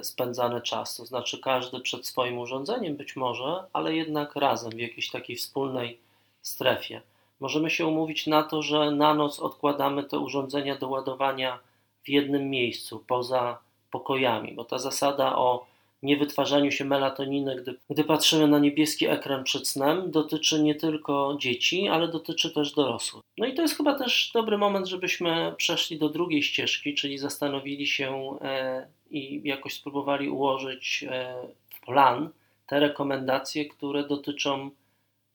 spędzany 0.03 0.61
czas. 0.61 0.97
To 0.97 1.07
znaczy 1.07 1.39
każdy 1.39 1.81
przed 1.81 2.07
swoim 2.07 2.39
urządzeniem 2.39 2.97
być 2.97 3.17
może, 3.17 3.65
ale 3.73 3.95
jednak 3.95 4.37
razem 4.37 4.71
w 4.71 4.79
jakiejś 4.79 5.11
takiej 5.11 5.37
wspólnej 5.37 5.99
strefie. 6.43 7.01
Możemy 7.41 7.71
się 7.71 7.87
umówić 7.87 8.27
na 8.27 8.43
to, 8.43 8.63
że 8.63 8.91
na 8.91 9.15
noc 9.15 9.41
odkładamy 9.41 10.05
te 10.05 10.19
urządzenia 10.19 10.77
do 10.77 10.89
ładowania 10.89 11.59
w 12.05 12.09
jednym 12.09 12.51
miejscu, 12.51 13.05
poza 13.07 13.59
pokojami, 13.91 14.53
bo 14.55 14.65
ta 14.65 14.79
zasada 14.79 15.37
o 15.37 15.67
niewytwarzaniu 16.03 16.71
się 16.71 16.85
melatoniny, 16.85 17.57
gdy, 17.57 17.75
gdy 17.91 18.05
patrzymy 18.05 18.49
na 18.49 18.59
niebieski 18.59 19.07
ekran 19.07 19.45
przed 19.45 19.69
snem, 19.69 20.11
dotyczy 20.11 20.63
nie 20.63 20.75
tylko 20.75 21.37
dzieci, 21.41 21.89
ale 21.89 22.09
dotyczy 22.09 22.51
też 22.51 22.75
dorosłych. 22.75 23.23
No 23.39 23.47
i 23.47 23.55
to 23.55 23.63
jest 23.63 23.77
chyba 23.77 23.95
też 23.95 24.31
dobry 24.35 24.59
moment, 24.59 24.87
żebyśmy 24.87 25.55
przeszli 25.57 25.99
do 25.99 26.09
drugiej 26.09 26.43
ścieżki, 26.43 26.95
czyli 26.95 27.19
zastanowili 27.19 27.87
się 27.87 28.39
e, 28.41 28.87
i 29.11 29.49
jakoś 29.49 29.75
spróbowali 29.75 30.29
ułożyć 30.29 31.05
e, 31.09 31.35
w 31.71 31.81
plan 31.81 32.31
te 32.67 32.81
rekomendacje, 32.81 33.65
które 33.65 34.07
dotyczą 34.07 34.71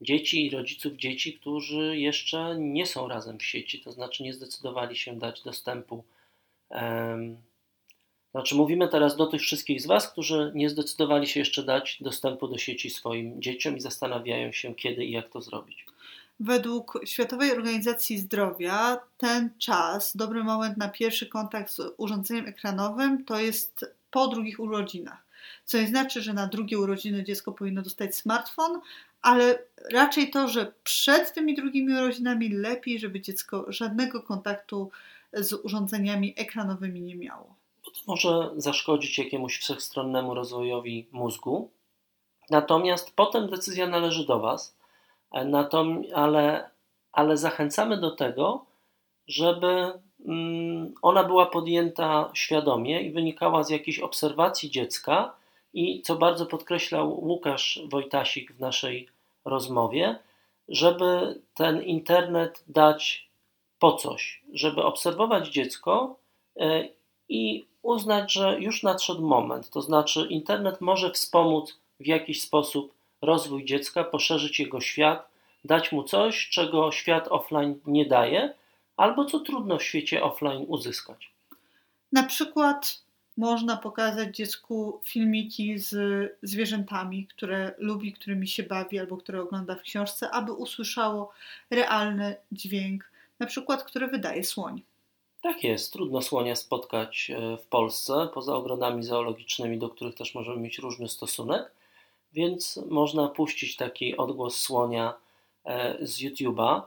dzieci 0.02 0.46
i 0.46 0.50
rodziców 0.50 0.94
dzieci, 0.94 1.34
którzy 1.34 1.98
jeszcze 1.98 2.56
nie 2.60 2.86
są 2.86 3.08
razem 3.08 3.40
w 3.40 3.44
sieci, 3.44 3.80
to 3.80 3.92
znaczy 3.92 4.24
nie 4.24 4.34
zdecydowali 4.34 4.96
się 4.96 5.20
dać 5.20 5.42
dostępu 5.42 6.04
Znaczy, 8.32 8.56
mówimy 8.56 8.88
teraz 8.88 9.16
do 9.16 9.28
tych 9.28 9.42
wszystkich 9.42 9.82
z 9.82 9.86
Was, 9.86 10.12
którzy 10.12 10.52
nie 10.56 10.70
zdecydowali 10.70 11.28
się 11.28 11.40
jeszcze 11.40 11.64
dać 11.64 11.98
dostępu 12.02 12.48
do 12.48 12.58
sieci 12.58 12.90
swoim 12.90 13.42
dzieciom 13.42 13.78
i 13.78 13.82
zastanawiają 13.82 14.52
się, 14.52 14.76
kiedy 14.76 15.06
i 15.06 15.12
jak 15.12 15.30
to 15.30 15.42
zrobić. 15.42 15.86
Według 16.44 17.00
Światowej 17.06 17.52
Organizacji 17.52 18.18
Zdrowia 18.18 19.00
ten 19.18 19.50
czas, 19.58 20.18
dobry 20.18 20.44
moment 20.44 20.78
na 20.78 20.90
pierwszy 20.90 21.28
kontakt 21.28 21.72
z 21.72 21.82
urządzeniem 21.98 22.48
ekranowym, 22.48 23.26
to 23.26 23.40
jest 23.40 23.86
po 24.12 24.28
drugich 24.28 24.60
urodzinach. 24.60 25.26
Co 25.66 25.78
nie 25.78 25.88
znaczy, 25.88 26.22
że 26.22 26.34
na 26.34 26.48
drugie 26.48 26.80
urodziny 26.80 27.24
dziecko 27.24 27.52
powinno 27.52 27.82
dostać 27.82 28.16
smartfon, 28.16 28.82
ale 29.22 29.60
raczej 29.92 30.32
to, 30.32 30.48
że 30.48 30.74
przed 30.84 31.34
tymi 31.34 31.56
drugimi 31.56 31.94
urodzinami 31.94 32.50
lepiej, 32.50 33.00
żeby 33.00 33.22
dziecko 33.22 33.66
żadnego 33.68 34.24
kontaktu 34.24 34.92
z 35.34 35.54
urządzeniami 35.54 36.34
ekranowymi 36.38 37.02
nie 37.02 37.16
miało. 37.16 37.56
Bo 37.86 37.92
to 37.92 38.00
może 38.08 38.52
zaszkodzić 38.58 39.18
jakiemuś 39.18 39.58
wszechstronnemu 39.58 40.34
rozwojowi 40.34 41.08
mózgu. 41.12 41.72
Natomiast 42.50 43.12
potem 43.16 43.50
decyzja 43.50 43.88
należy 43.88 44.26
do 44.26 44.40
Was, 44.40 44.81
ale, 46.16 46.70
ale 47.12 47.38
zachęcamy 47.38 47.98
do 47.98 48.12
tego, 48.12 48.66
żeby 49.28 49.94
mm, 50.26 50.94
ona 51.02 51.24
była 51.24 51.46
podjęta 51.46 52.30
świadomie 52.34 53.02
i 53.02 53.12
wynikała 53.12 53.64
z 53.64 53.70
jakiejś 53.70 54.00
obserwacji 54.00 54.72
dziecka. 54.72 55.34
I 55.74 56.02
co 56.02 56.16
bardzo 56.16 56.46
podkreślał 56.46 57.26
Łukasz 57.26 57.80
Wojtasik 57.90 58.54
w 58.54 58.60
naszej 58.60 59.08
rozmowie, 59.46 60.20
żeby 60.68 61.40
ten 61.54 61.82
internet 61.82 62.64
dać 62.68 63.30
po 63.80 63.94
coś, 63.94 64.44
żeby 64.54 64.84
obserwować 64.84 65.48
dziecko 65.48 66.16
e, 66.60 66.88
i 67.30 67.66
uznać, 67.82 68.34
że 68.34 68.60
już 68.60 68.84
nadszedł 68.84 69.22
moment. 69.22 69.70
To 69.70 69.82
znaczy, 69.82 70.28
internet 70.30 70.82
może 70.82 71.12
wspomóc 71.12 71.80
w 72.00 72.08
jakiś 72.08 72.42
sposób 72.42 72.94
rozwój 73.22 73.66
dziecka, 73.66 74.04
poszerzyć 74.04 74.60
jego 74.60 74.82
świat, 74.82 75.28
dać 75.66 75.92
mu 75.92 76.04
coś, 76.04 76.50
czego 76.50 76.92
świat 76.92 77.28
offline 77.28 77.80
nie 77.86 78.06
daje, 78.06 78.54
albo 78.98 79.26
co 79.26 79.40
trudno 79.40 79.78
w 79.78 79.84
świecie 79.84 80.24
offline 80.24 80.66
uzyskać. 80.68 81.32
Na 82.12 82.24
przykład 82.24 83.04
można 83.38 83.78
pokazać 83.78 84.36
dziecku 84.36 85.02
filmiki 85.04 85.80
z 85.80 85.96
zwierzętami, 86.44 87.28
które 87.28 87.74
lubi, 87.78 88.14
którymi 88.14 88.48
się 88.48 88.64
bawi 88.64 89.00
albo 89.00 89.18
które 89.18 89.42
ogląda 89.42 89.76
w 89.76 89.82
książce, 89.82 90.30
aby 90.32 90.54
usłyszało 90.54 91.32
realny 91.70 92.36
dźwięk, 92.52 93.12
na 93.40 93.46
przykład, 93.46 93.84
który 93.84 94.08
wydaje 94.08 94.44
słoń. 94.44 94.82
Tak 95.42 95.64
jest, 95.64 95.94
trudno 95.94 96.22
słonia 96.22 96.56
spotkać 96.56 97.32
e, 97.32 97.58
w 97.58 97.62
Polsce, 97.62 98.30
poza 98.34 98.56
ogrodami 98.56 99.04
zoologicznymi, 99.04 99.78
do 99.78 99.90
których 99.90 100.16
też 100.16 100.36
możemy 100.36 100.58
mieć 100.58 100.78
różny 100.78 101.10
stosunek, 101.10 101.72
więc 102.34 102.80
można 102.90 103.28
puścić 103.28 103.76
taki 103.76 104.18
odgłos 104.18 104.56
słonia 104.56 105.14
e, 105.66 105.98
z 106.02 106.20
YouTube'a. 106.20 106.82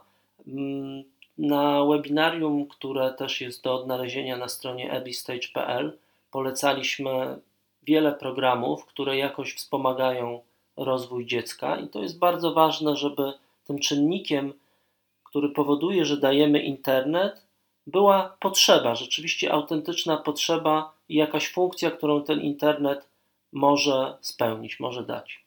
Mm, 0.47 1.03
na 1.37 1.85
webinarium, 1.85 2.67
które 2.67 3.13
też 3.13 3.41
jest 3.41 3.63
do 3.63 3.75
odnalezienia 3.75 4.37
na 4.37 4.47
stronie 4.47 4.91
edistage.pl, 4.91 5.97
polecaliśmy 6.31 7.39
wiele 7.83 8.11
programów, 8.11 8.85
które 8.85 9.17
jakoś 9.17 9.53
wspomagają 9.53 10.41
rozwój 10.77 11.25
dziecka, 11.25 11.77
i 11.77 11.87
to 11.87 12.01
jest 12.01 12.19
bardzo 12.19 12.53
ważne, 12.53 12.95
żeby 12.95 13.33
tym 13.65 13.79
czynnikiem, 13.79 14.53
który 15.23 15.49
powoduje, 15.49 16.05
że 16.05 16.17
dajemy 16.17 16.59
internet, 16.59 17.45
była 17.87 18.37
potrzeba, 18.39 18.95
rzeczywiście 18.95 19.51
autentyczna 19.51 20.17
potrzeba 20.17 20.93
i 21.09 21.15
jakaś 21.15 21.51
funkcja, 21.51 21.91
którą 21.91 22.23
ten 22.23 22.41
internet 22.41 23.07
może 23.55 24.17
spełnić, 24.21 24.79
może 24.79 25.05
dać. 25.05 25.45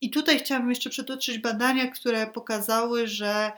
I 0.00 0.10
tutaj 0.10 0.38
chciałabym 0.38 0.70
jeszcze 0.70 0.90
przytoczyć 0.90 1.38
badania, 1.38 1.86
które 1.86 2.26
pokazały, 2.26 3.06
że 3.06 3.52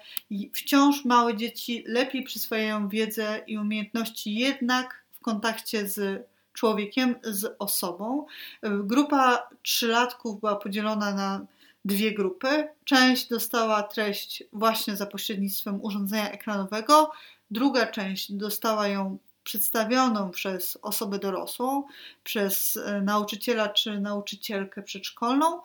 wciąż 0.53 1.05
małe 1.05 1.37
dzieci 1.37 1.85
lepiej 1.87 2.23
przyswajają 2.23 2.89
wiedzę 2.89 3.41
i 3.47 3.59
umiejętności 3.59 4.35
jednak 4.35 5.05
w 5.13 5.21
kontakcie 5.21 5.89
z 5.89 6.27
człowiekiem, 6.53 7.15
z 7.23 7.57
osobą. 7.59 8.27
Grupa 8.63 9.49
trzylatków 9.63 10.41
była 10.41 10.57
podzielona 10.57 11.15
na 11.15 11.47
dwie 11.85 12.15
grupy. 12.15 12.69
Część 12.85 13.29
dostała 13.29 13.83
treść 13.83 14.45
właśnie 14.53 14.97
za 14.97 15.07
pośrednictwem 15.07 15.85
urządzenia 15.85 16.31
ekranowego, 16.31 17.11
druga 17.51 17.87
część 17.87 18.33
dostała 18.33 18.89
ją 18.89 19.19
przedstawioną 19.51 20.31
przez 20.31 20.79
osobę 20.83 21.19
dorosłą, 21.19 21.85
przez 22.25 22.77
e, 22.77 23.01
nauczyciela 23.03 23.69
czy 23.69 24.01
nauczycielkę 24.01 24.83
przedszkolną. 24.83 25.61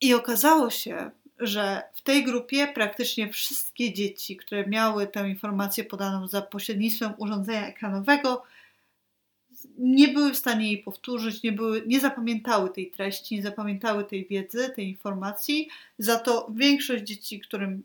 I 0.00 0.14
okazało 0.14 0.70
się, 0.70 1.10
że 1.38 1.82
w 1.94 2.02
tej 2.02 2.24
grupie 2.24 2.66
praktycznie 2.66 3.32
wszystkie 3.32 3.92
dzieci, 3.92 4.36
które 4.36 4.66
miały 4.66 5.06
tę 5.06 5.28
informację 5.28 5.84
podaną 5.84 6.28
za 6.28 6.42
pośrednictwem 6.42 7.12
urządzenia 7.18 7.68
ekranowego, 7.68 8.42
nie 9.78 10.08
były 10.08 10.32
w 10.32 10.38
stanie 10.38 10.66
jej 10.66 10.78
powtórzyć, 10.78 11.42
nie, 11.42 11.52
były, 11.52 11.82
nie 11.86 12.00
zapamiętały 12.00 12.70
tej 12.70 12.90
treści, 12.90 13.36
nie 13.36 13.42
zapamiętały 13.42 14.04
tej 14.04 14.26
wiedzy, 14.26 14.72
tej 14.76 14.88
informacji. 14.88 15.68
Za 15.98 16.18
to 16.18 16.50
większość 16.54 17.04
dzieci, 17.04 17.40
którym, 17.40 17.82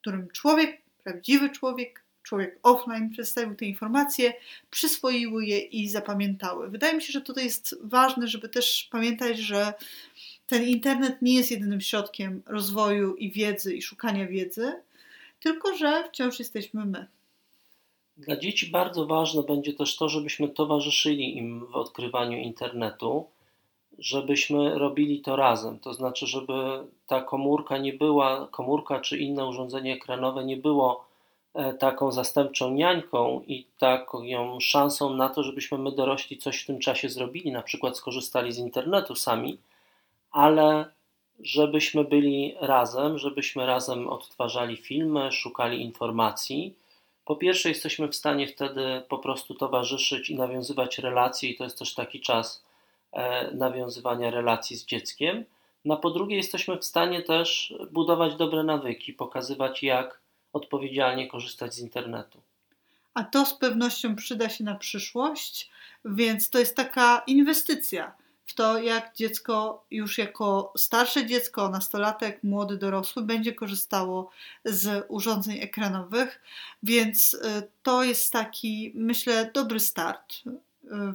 którym 0.00 0.28
człowiek, 0.30 0.82
prawdziwy 1.04 1.50
człowiek, 1.50 2.07
człowiek 2.28 2.58
offline 2.62 3.10
przedstawił 3.10 3.54
te 3.54 3.64
informacje, 3.64 4.34
przyswoiły 4.70 5.46
je 5.46 5.58
i 5.58 5.88
zapamiętały. 5.88 6.68
Wydaje 6.68 6.94
mi 6.94 7.02
się, 7.02 7.12
że 7.12 7.20
tutaj 7.20 7.44
jest 7.44 7.78
ważne, 7.82 8.28
żeby 8.28 8.48
też 8.48 8.88
pamiętać, 8.92 9.38
że 9.38 9.74
ten 10.46 10.68
internet 10.68 11.22
nie 11.22 11.34
jest 11.34 11.50
jedynym 11.50 11.80
środkiem 11.80 12.42
rozwoju 12.46 13.14
i 13.14 13.30
wiedzy 13.30 13.74
i 13.74 13.82
szukania 13.82 14.26
wiedzy, 14.26 14.72
tylko 15.40 15.76
że 15.76 16.04
wciąż 16.08 16.38
jesteśmy 16.38 16.84
my. 16.84 17.06
Dla 18.16 18.36
dzieci 18.36 18.70
bardzo 18.70 19.06
ważne 19.06 19.42
będzie 19.42 19.72
też 19.72 19.96
to, 19.96 20.08
żebyśmy 20.08 20.48
towarzyszyli 20.48 21.36
im 21.36 21.66
w 21.66 21.76
odkrywaniu 21.76 22.38
internetu, 22.38 23.26
żebyśmy 23.98 24.78
robili 24.78 25.20
to 25.20 25.36
razem. 25.36 25.78
To 25.78 25.94
znaczy, 25.94 26.26
żeby 26.26 26.52
ta 27.06 27.22
komórka 27.22 27.78
nie 27.78 27.92
była, 27.92 28.48
komórka 28.50 29.00
czy 29.00 29.18
inne 29.18 29.46
urządzenie 29.46 29.94
ekranowe 29.94 30.44
nie 30.44 30.56
było 30.56 31.07
taką 31.78 32.12
zastępczą 32.12 32.70
niańką 32.70 33.42
i 33.46 33.66
taką 33.78 34.22
szansą 34.60 35.14
na 35.14 35.28
to, 35.28 35.42
żebyśmy 35.42 35.78
my 35.78 35.92
dorośli 35.92 36.38
coś 36.38 36.62
w 36.62 36.66
tym 36.66 36.78
czasie 36.78 37.08
zrobili, 37.08 37.52
na 37.52 37.62
przykład 37.62 37.96
skorzystali 37.96 38.52
z 38.52 38.58
internetu 38.58 39.14
sami, 39.14 39.58
ale 40.30 40.84
żebyśmy 41.40 42.04
byli 42.04 42.54
razem, 42.60 43.18
żebyśmy 43.18 43.66
razem 43.66 44.08
odtwarzali 44.08 44.76
filmy, 44.76 45.32
szukali 45.32 45.82
informacji. 45.82 46.74
Po 47.24 47.36
pierwsze, 47.36 47.68
jesteśmy 47.68 48.08
w 48.08 48.16
stanie 48.16 48.46
wtedy 48.46 49.02
po 49.08 49.18
prostu 49.18 49.54
towarzyszyć 49.54 50.30
i 50.30 50.36
nawiązywać 50.36 50.98
relacje, 50.98 51.50
i 51.50 51.56
to 51.56 51.64
jest 51.64 51.78
też 51.78 51.94
taki 51.94 52.20
czas 52.20 52.64
e, 53.12 53.50
nawiązywania 53.54 54.30
relacji 54.30 54.76
z 54.76 54.86
dzieckiem. 54.86 55.44
No, 55.84 55.96
po 55.96 56.10
drugie, 56.10 56.36
jesteśmy 56.36 56.78
w 56.78 56.84
stanie 56.84 57.22
też 57.22 57.74
budować 57.90 58.34
dobre 58.34 58.62
nawyki, 58.62 59.12
pokazywać, 59.12 59.82
jak 59.82 60.20
odpowiedzialnie 60.52 61.28
korzystać 61.28 61.74
z 61.74 61.78
internetu. 61.78 62.42
A 63.14 63.24
to 63.24 63.46
z 63.46 63.54
pewnością 63.54 64.16
przyda 64.16 64.48
się 64.48 64.64
na 64.64 64.74
przyszłość, 64.74 65.70
więc 66.04 66.50
to 66.50 66.58
jest 66.58 66.76
taka 66.76 67.22
inwestycja 67.26 68.14
w 68.48 68.54
to, 68.54 68.78
jak 68.78 69.14
dziecko 69.14 69.84
już 69.90 70.18
jako 70.18 70.72
starsze 70.76 71.26
dziecko, 71.26 71.68
nastolatek, 71.68 72.42
młody 72.42 72.76
dorosły 72.76 73.22
będzie 73.22 73.52
korzystało 73.52 74.30
z 74.64 75.04
urządzeń 75.08 75.58
ekranowych, 75.58 76.42
więc 76.82 77.34
y, 77.34 77.38
to 77.82 78.04
jest 78.04 78.32
taki, 78.32 78.92
myślę, 78.94 79.50
dobry 79.54 79.80
start 79.80 80.34
y, 80.46 80.48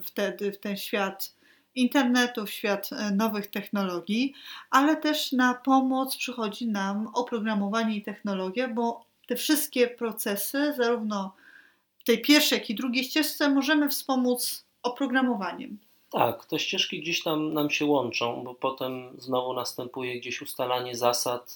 wtedy 0.03 0.51
w 0.51 0.59
ten 0.59 0.77
świat 0.77 1.33
internetu, 1.75 2.45
w 2.45 2.51
świat 2.51 2.89
y, 2.91 3.15
nowych 3.15 3.47
technologii, 3.47 4.33
ale 4.69 4.95
też 4.95 5.31
na 5.31 5.53
pomoc 5.53 6.17
przychodzi 6.17 6.67
nam 6.67 7.07
oprogramowanie 7.13 7.95
i 7.95 8.03
technologia, 8.03 8.67
bo 8.67 9.05
te 9.27 9.35
wszystkie 9.35 9.87
procesy, 9.87 10.73
zarówno 10.77 11.35
w 11.97 12.03
tej 12.03 12.21
pierwszej, 12.21 12.59
jak 12.59 12.69
i 12.69 12.75
drugiej 12.75 13.03
ścieżce, 13.03 13.49
możemy 13.49 13.89
wspomóc 13.89 14.65
oprogramowaniem. 14.83 15.77
Tak, 16.11 16.45
te 16.45 16.59
ścieżki 16.59 17.01
gdzieś 17.01 17.23
tam 17.23 17.53
nam 17.53 17.69
się 17.69 17.85
łączą, 17.85 18.43
bo 18.43 18.55
potem 18.55 19.09
znowu 19.17 19.53
następuje 19.53 20.19
gdzieś 20.19 20.41
ustalanie 20.41 20.95
zasad. 20.95 21.55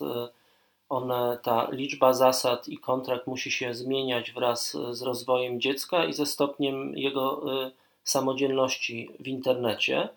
One, 0.90 1.40
ta 1.44 1.68
liczba 1.72 2.14
zasad 2.14 2.68
i 2.68 2.78
kontrakt 2.78 3.28
musi 3.28 3.52
się 3.52 3.74
zmieniać 3.74 4.32
wraz 4.32 4.78
z 4.92 5.02
rozwojem 5.02 5.62
dziecka 5.62 6.06
i 6.06 6.14
ze 6.14 6.26
stopniem 6.26 6.98
jego 6.98 7.44
e, 7.66 7.72
samodzielności 8.04 9.10
w 9.20 9.28
internecie. 9.28 10.10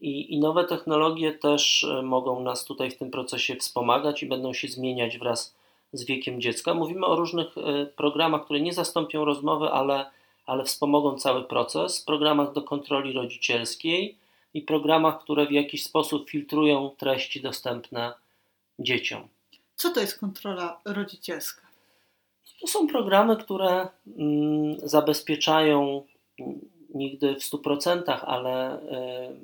I, 0.00 0.34
I 0.34 0.38
nowe 0.38 0.64
technologie 0.64 1.32
też 1.32 1.84
e, 1.84 2.02
mogą 2.02 2.40
nas 2.40 2.64
tutaj 2.64 2.90
w 2.90 2.98
tym 2.98 3.10
procesie 3.10 3.56
wspomagać 3.56 4.22
i 4.22 4.26
będą 4.26 4.52
się 4.52 4.68
zmieniać 4.68 5.18
wraz 5.18 5.54
z 5.92 6.04
wiekiem 6.04 6.40
dziecka. 6.40 6.74
Mówimy 6.74 7.06
o 7.06 7.16
różnych 7.16 7.46
programach, 7.96 8.44
które 8.44 8.60
nie 8.60 8.72
zastąpią 8.72 9.24
rozmowy, 9.24 9.68
ale 9.68 10.10
ale 10.48 10.64
wspomogą 10.64 11.18
cały 11.18 11.44
proces, 11.44 12.02
programach 12.02 12.52
do 12.52 12.62
kontroli 12.62 13.12
rodzicielskiej 13.12 14.18
i 14.54 14.62
programach, 14.62 15.20
które 15.20 15.46
w 15.46 15.52
jakiś 15.52 15.84
sposób 15.84 16.30
filtrują 16.30 16.90
treści 16.98 17.40
dostępne 17.40 18.12
dzieciom. 18.78 19.28
Co 19.76 19.90
to 19.90 20.00
jest 20.00 20.20
kontrola 20.20 20.80
rodzicielska? 20.84 21.62
To 22.60 22.66
są 22.66 22.86
programy, 22.86 23.36
które 23.36 23.88
mm, 24.18 24.76
zabezpieczają 24.82 26.06
nigdy 26.94 27.34
w 27.34 27.42
100%, 27.42 28.02
ale 28.06 28.82
y, 28.82 29.36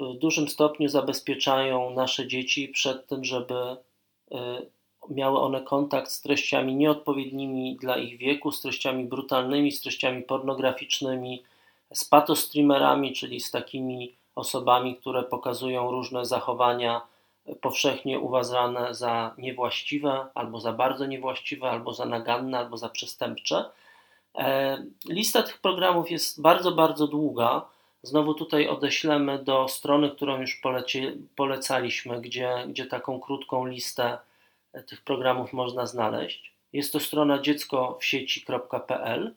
w 0.00 0.18
dużym 0.18 0.48
stopniu 0.48 0.88
zabezpieczają 0.88 1.90
nasze 1.90 2.28
dzieci 2.28 2.68
przed 2.68 3.06
tym, 3.06 3.24
żeby 3.24 3.54
y, 3.54 4.36
miały 5.08 5.40
one 5.40 5.60
kontakt 5.60 6.10
z 6.10 6.20
treściami 6.20 6.76
nieodpowiednimi 6.76 7.76
dla 7.76 7.96
ich 7.96 8.18
wieku, 8.18 8.52
z 8.52 8.60
treściami 8.60 9.04
brutalnymi, 9.04 9.72
z 9.72 9.80
treściami 9.80 10.22
pornograficznymi, 10.22 11.42
z 11.94 12.04
patostreamerami, 12.04 13.12
czyli 13.12 13.40
z 13.40 13.50
takimi 13.50 14.12
tych 34.86 35.00
programów 35.00 35.52
można 35.52 35.86
znaleźć. 35.86 36.54
Jest 36.72 36.92
to 36.92 37.00
strona 37.00 37.42
dzieckowsieci.pl. 37.42 39.34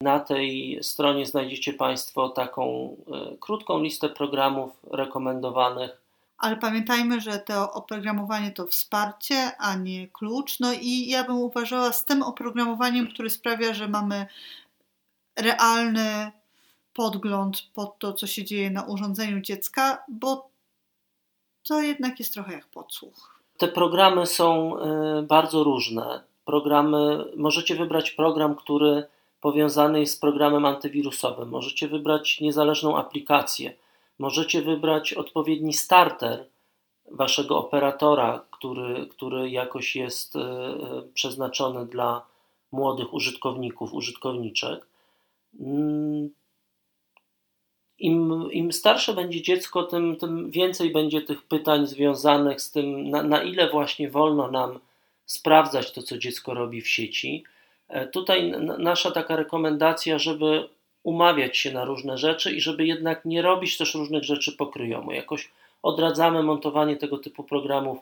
Na 0.00 0.20
tej 0.20 0.78
stronie 0.82 1.26
znajdziecie 1.26 1.72
Państwo 1.72 2.28
taką 2.28 2.96
e, 3.32 3.36
krótką 3.40 3.82
listę 3.82 4.08
programów 4.08 4.70
rekomendowanych. 4.90 6.02
Ale 6.38 6.56
pamiętajmy, 6.56 7.20
że 7.20 7.38
to 7.38 7.72
oprogramowanie 7.72 8.50
to 8.50 8.66
wsparcie, 8.66 9.56
a 9.58 9.76
nie 9.76 10.08
klucz. 10.08 10.60
No 10.60 10.72
i 10.72 11.08
ja 11.08 11.24
bym 11.24 11.36
uważała 11.36 11.92
z 11.92 12.04
tym 12.04 12.22
oprogramowaniem, 12.22 13.08
które 13.08 13.30
sprawia, 13.30 13.74
że 13.74 13.88
mamy 13.88 14.26
realny 15.36 16.32
podgląd 16.92 17.62
pod 17.74 17.98
to, 17.98 18.12
co 18.12 18.26
się 18.26 18.44
dzieje 18.44 18.70
na 18.70 18.82
urządzeniu 18.82 19.40
dziecka, 19.40 20.04
bo 20.08 20.50
to 21.62 21.80
jednak 21.80 22.18
jest 22.18 22.34
trochę 22.34 22.52
jak 22.52 22.66
podsłuch. 22.66 23.37
Te 23.58 23.68
programy 23.68 24.26
są 24.26 24.78
e, 24.78 25.22
bardzo 25.22 25.64
różne. 25.64 26.24
Programy, 26.44 27.24
możecie 27.36 27.76
wybrać 27.76 28.10
program, 28.10 28.54
który 28.54 29.06
powiązany 29.40 30.00
jest 30.00 30.14
z 30.14 30.18
programem 30.18 30.64
antywirusowym. 30.64 31.48
Możecie 31.48 31.88
wybrać 31.88 32.40
niezależną 32.40 32.96
aplikację. 32.96 33.74
Możecie 34.18 34.62
wybrać 34.62 35.12
odpowiedni 35.12 35.72
starter 35.72 36.44
waszego 37.10 37.58
operatora, 37.58 38.44
który, 38.50 39.06
który 39.06 39.50
jakoś 39.50 39.96
jest 39.96 40.36
e, 40.36 40.40
e, 40.40 41.02
przeznaczony 41.14 41.86
dla 41.86 42.26
młodych 42.72 43.14
użytkowników, 43.14 43.94
użytkowniczek. 43.94 44.86
Im, 47.98 48.48
im 48.52 48.72
starsze 48.72 49.14
będzie 49.14 49.42
dziecko, 49.42 49.82
tym, 49.82 50.16
tym 50.16 50.50
więcej 50.50 50.90
będzie 50.90 51.22
tych 51.22 51.42
pytań 51.42 51.86
związanych 51.86 52.60
z 52.60 52.70
tym, 52.70 53.10
na, 53.10 53.22
na 53.22 53.42
ile 53.42 53.70
właśnie 53.70 54.10
wolno 54.10 54.50
nam 54.50 54.78
sprawdzać 55.26 55.92
to, 55.92 56.02
co 56.02 56.18
dziecko 56.18 56.54
robi 56.54 56.80
w 56.80 56.88
sieci. 56.88 57.44
E, 57.88 58.06
tutaj 58.06 58.52
nasza 58.78 59.10
taka 59.10 59.36
rekomendacja, 59.36 60.18
żeby 60.18 60.68
umawiać 61.02 61.56
się 61.56 61.72
na 61.72 61.84
różne 61.84 62.18
rzeczy 62.18 62.52
i 62.52 62.60
żeby 62.60 62.86
jednak 62.86 63.24
nie 63.24 63.42
robić 63.42 63.78
też 63.78 63.94
różnych 63.94 64.24
rzeczy 64.24 64.52
pokryjomu. 64.52 65.12
Jakoś 65.12 65.50
odradzamy 65.82 66.42
montowanie 66.42 66.96
tego 66.96 67.18
typu 67.18 67.44
programów 67.44 67.98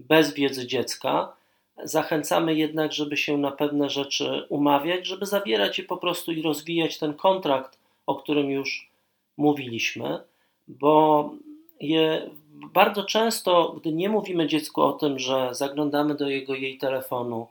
bez 0.00 0.34
wiedzy 0.34 0.66
dziecka. 0.66 1.32
Zachęcamy 1.84 2.54
jednak, 2.54 2.92
żeby 2.92 3.16
się 3.16 3.38
na 3.38 3.50
pewne 3.50 3.90
rzeczy 3.90 4.46
umawiać, 4.48 5.06
żeby 5.06 5.26
zawierać 5.26 5.78
je 5.78 5.84
po 5.84 5.96
prostu 5.96 6.32
i 6.32 6.42
rozwijać 6.42 6.98
ten 6.98 7.14
kontrakt, 7.14 7.78
o 8.06 8.14
którym 8.14 8.50
już 8.50 8.88
mówiliśmy, 9.38 10.20
bo 10.68 11.30
je 11.80 12.30
bardzo 12.74 13.04
często, 13.04 13.74
gdy 13.80 13.92
nie 13.92 14.08
mówimy 14.08 14.46
dziecku 14.46 14.82
o 14.82 14.92
tym, 14.92 15.18
że 15.18 15.48
zaglądamy 15.52 16.14
do 16.14 16.28
jego 16.28 16.54
jej 16.54 16.78
telefonu, 16.78 17.46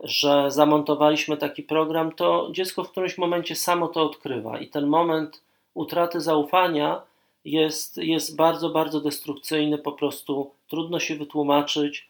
że 0.00 0.50
zamontowaliśmy 0.50 1.36
taki 1.36 1.62
program, 1.62 2.12
to 2.12 2.48
dziecko 2.52 2.84
w 2.84 2.90
którymś 2.90 3.18
momencie 3.18 3.56
samo 3.56 3.88
to 3.88 4.02
odkrywa 4.02 4.58
i 4.58 4.68
ten 4.68 4.86
moment 4.86 5.42
utraty 5.74 6.20
zaufania 6.20 7.02
jest, 7.44 7.96
jest 7.96 8.36
bardzo, 8.36 8.70
bardzo 8.70 9.00
destrukcyjny, 9.00 9.78
po 9.78 9.92
prostu 9.92 10.50
trudno 10.68 11.00
się 11.00 11.16
wytłumaczyć, 11.16 12.08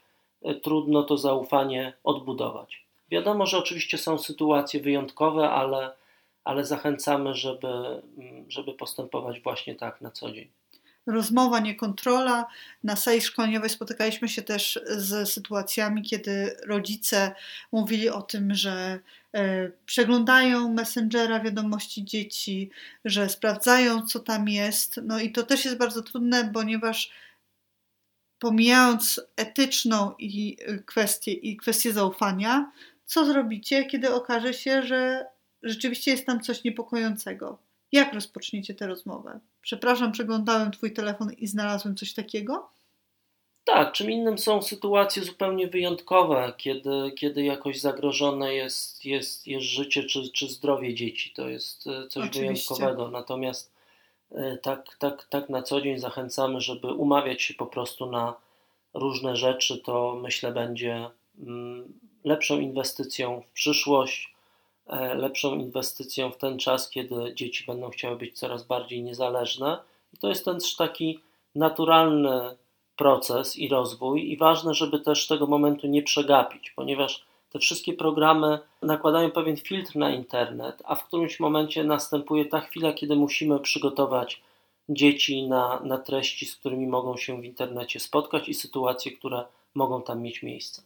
trudno 0.63 1.03
to 1.03 1.17
zaufanie 1.17 1.93
odbudować. 2.05 2.85
Wiadomo, 3.11 3.47
że 3.47 3.59
oczywiście 3.59 3.99
są 3.99 4.19
sytuacje 4.19 4.81
wyjątkowe, 4.81 5.51
ale 5.51 5.91
ale 6.49 6.65
zachęcamy, 6.65 7.35
żeby, 7.35 7.69
żeby 8.49 8.75
postępować 8.75 9.41
właśnie 9.41 9.75
tak 9.75 10.01
na 10.01 10.11
co 10.11 10.33
dzień. 10.33 10.51
Rozmowa, 11.07 11.61
nie 11.61 11.75
kontrola. 11.75 12.47
Na 12.85 12.97
sali 12.97 13.21
szkoleniowej 13.21 13.71
spotykaliśmy 13.71 14.29
się 14.29 14.43
też 14.43 14.81
z 14.89 15.33
sytuacjami, 15.33 16.03
kiedy 16.03 16.57
rodzice 16.67 17.35
mówili 17.73 18.09
o 18.09 18.23
tym, 18.23 18.55
że 18.55 18.99
e, 19.35 19.71
przeglądają 19.87 20.73
Messengera 20.73 21.41
wiadomości 21.41 22.05
dzieci, 22.05 22.71
że 23.05 23.29
sprawdzają, 23.29 24.07
co 24.07 24.21
tam 24.21 24.49
jest. 24.49 25.01
No 25.03 25.21
i 25.21 25.33
to 25.33 25.43
też 25.43 25.65
jest 25.65 25.79
bardzo 25.79 26.03
trudne, 26.03 26.51
ponieważ 26.55 27.11
pomijając 28.39 29.21
etyczną 29.37 30.15
i 30.19 30.57
kwestię, 30.87 31.33
i 31.33 31.57
kwestię 31.57 31.93
zaufania, 31.93 32.73
co 33.05 33.25
zrobicie, 33.27 33.85
kiedy 33.85 34.15
okaże 34.15 34.55
się, 34.55 34.83
że 34.83 35.27
rzeczywiście 35.63 36.11
jest 36.11 36.27
tam 36.27 36.41
coś 36.41 36.65
niepokojącego. 36.65 37.59
Jak 37.93 38.15
rozpoczniecie 38.15 38.75
tę 38.75 38.87
rozmowę? 38.87 39.41
Przepraszam, 39.63 40.13
przeglądałem 40.13 40.71
Twój 40.71 40.93
telefon 40.93 41.33
i 41.33 41.47
znalazłem 41.47 41.97
coś 41.97 42.15
takiego? 42.15 42.71
Tak, 43.65 43.93
czym 43.93 44.11
innym 44.11 44.39
są 44.39 44.63
sytuacje 44.63 45.23
zupełnie 45.23 45.69
wyjątkowe, 45.69 46.53
kiedy, 46.57 47.13
kiedy 47.17 47.43
jakoś 47.43 47.81
zagrożone 47.81 48.55
jest, 48.55 49.05
jest, 49.05 49.47
jest 49.47 49.67
życie 49.67 50.05
czy, 50.05 50.33
czy 50.33 50.49
zdrowie 50.49 50.95
dzieci. 50.95 51.33
To 51.37 51.49
jest 51.49 51.87
e, 51.87 52.07
coś 52.09 52.29
Oczywiście. 52.29 52.41
wyjątkowego. 52.41 53.11
Natomiast 53.11 53.73
e, 54.33 54.57
tak, 54.57 54.97
tak, 54.99 55.27
tak 55.31 55.49
na 55.49 55.63
co 55.63 55.81
dzień 55.81 55.99
zachęcamy, 55.99 56.61
żeby 56.61 56.93
umawiać 56.93 57.43
się 57.43 57.55
po 57.55 57.67
prostu 57.67 58.11
na 58.11 58.35
różne 58.95 59.37
rzeczy. 59.37 59.79
To 59.79 60.19
myślę 60.23 60.53
będzie 60.53 61.11
mm, 61.39 62.01
lepszą 62.25 62.61
inwestycją 62.61 63.41
w 63.41 63.53
przyszłość 63.53 64.35
lepszą 65.15 65.55
inwestycją 65.55 66.31
w 66.31 66.37
ten 66.37 66.59
czas, 66.59 66.91
kiedy 66.91 67.35
dzieci 67.35 67.65
będą 67.67 67.91
chciały 67.91 68.17
być 68.17 68.39
coraz 68.39 68.67
bardziej 68.67 69.03
niezależne. 69.03 69.79
I 70.15 70.17
to 70.17 70.29
jest 70.29 70.45
ten 70.45 70.59
taki 70.79 71.21
naturalny 71.55 72.57
proces 72.97 73.57
i 73.57 73.69
rozwój, 73.69 74.33
i 74.33 74.37
ważne, 74.37 74.75
żeby 74.75 75.01
też 75.01 75.27
tego 75.27 75.47
momentu 75.47 75.87
nie 75.87 76.03
przegapić, 76.03 76.71
ponieważ 76.71 77.25
te 77.51 77.59
wszystkie 77.59 77.93
programy 77.93 78.59
nakładają 78.83 79.31
pewien 79.31 79.57
filtr 79.57 79.97
na 79.97 80.11
internet, 80.11 80.83
a 80.85 80.95
w 80.95 81.05
którymś 81.05 81.41
momencie 81.41 81.85
następuje 81.85 82.45
ta 82.45 82.61
chwila, 82.61 82.93
kiedy 82.93 83.17
musimy 83.17 83.61
przygotować 83.61 84.43
dzieci 84.89 85.49
na, 85.49 85.81
na 85.81 85.99
treści, 85.99 86.47
z 86.47 86.57
którymi 86.57 86.87
mogą 86.87 87.17
się 87.17 87.41
w 87.41 87.45
internecie 87.45 88.01
spotkać 88.01 88.49
i 88.49 88.55
sytuacje, 88.55 89.13
które 89.13 89.45
mogą 89.75 90.03
tam 90.03 90.23
mieć 90.23 90.43
miejsce. 90.43 90.83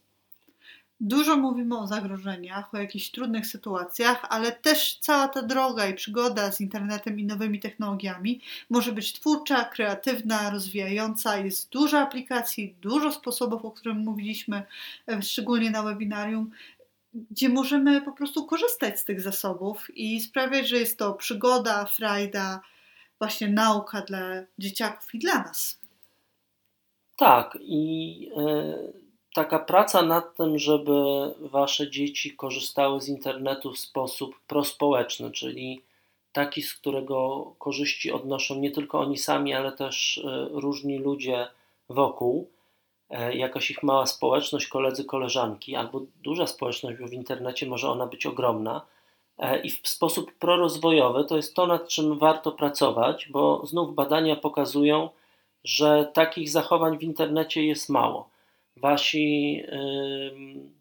Dużo 1.05 1.37
mówimy 1.37 1.79
o 1.79 1.87
zagrożeniach, 1.87 2.75
o 2.75 2.79
jakichś 2.79 3.11
trudnych 3.11 3.47
sytuacjach, 3.47 4.27
ale 4.29 4.53
też 4.53 4.99
cała 5.01 5.29
ta 5.29 5.43
droga 5.43 5.87
i 5.87 5.95
przygoda 5.95 6.53
z 6.53 6.61
internetem 6.61 7.21
i 7.21 7.25
nowymi 7.25 7.61
technologiami 7.61 8.41
może 8.71 8.93
być 8.93 9.13
twórcza, 9.13 9.65
kreatywna, 9.65 10.51
rozwijająca. 10.51 11.37
Jest 11.37 11.71
dużo 11.71 11.99
aplikacji, 11.99 12.75
dużo 12.81 13.13
sposobów, 13.13 13.65
o 13.65 13.71
których 13.71 13.99
mówiliśmy, 13.99 14.63
e, 15.09 15.23
szczególnie 15.23 15.71
na 15.71 15.83
webinarium, 15.83 16.51
gdzie 17.15 17.49
możemy 17.49 18.03
po 18.03 18.13
prostu 18.13 18.47
korzystać 18.47 19.01
z 19.01 19.05
tych 19.05 19.21
zasobów 19.21 19.97
i 19.97 20.21
sprawiać, 20.21 20.69
że 20.69 20.77
jest 20.77 20.99
to 20.99 21.13
przygoda, 21.15 21.85
frajda, 21.85 22.61
właśnie 23.19 23.49
nauka 23.49 24.01
dla 24.01 24.21
dzieciaków 24.59 25.15
i 25.15 25.19
dla 25.19 25.39
nas. 25.39 25.79
Tak, 27.17 27.59
i. 27.61 28.21
Yy 28.21 29.02
taka 29.35 29.59
praca 29.59 30.03
nad 30.03 30.37
tym, 30.37 30.59
żeby 30.59 30.93
wasze 31.41 31.91
dzieci 31.91 32.37
korzystały 32.37 33.01
z 33.01 33.09
internetu 33.09 33.73
w 33.73 33.79
sposób 33.79 34.41
prospołeczny, 34.47 35.31
czyli 35.31 35.83
taki, 36.33 36.63
z 36.63 36.75
którego 36.75 37.47
korzyści 37.59 38.13
odnoszą 38.13 38.55
nie 38.55 38.71
tylko 38.71 39.01
oni 39.01 39.19
sami, 39.19 39.55
ale 39.55 39.73
też 39.73 40.19
e, 40.19 40.49
różni 40.51 40.99
ludzie 40.99 41.47
wokół, 41.89 42.51
e, 43.11 43.35
jakaś 43.37 43.71
ich 43.71 43.83
mała 43.83 44.07
społeczność, 44.07 44.67
koledzy, 44.67 45.05
koleżanki, 45.05 45.77
albo 45.77 46.01
duża 46.23 46.47
społeczność, 46.47 46.99
bo 47.01 47.07
w 47.07 47.13
internecie 47.13 47.67
może 47.67 47.91
ona 47.91 48.07
być 48.07 48.27
ogromna. 48.27 48.83
e, 49.39 49.61
i 49.61 49.71
w 49.71 49.89
sposób 49.89 50.33
prorozwojowy, 50.33 51.25
to 51.25 51.37
jest 51.37 51.55
to, 51.55 51.67
nad 51.67 51.89
czym 51.89 52.19
warto 52.19 52.53
pracować, 52.53 53.29
bo 53.31 53.67
znów 53.67 53.95
badania 53.95 54.37
pokazują, 54.37 55.09
że 55.65 56.11
takich 56.15 56.51
zachowań 56.51 56.99
w 56.99 57.03
internecie 57.03 57.67
jest 57.67 57.89
mało. 57.89 58.32
Wasi, 58.83 59.63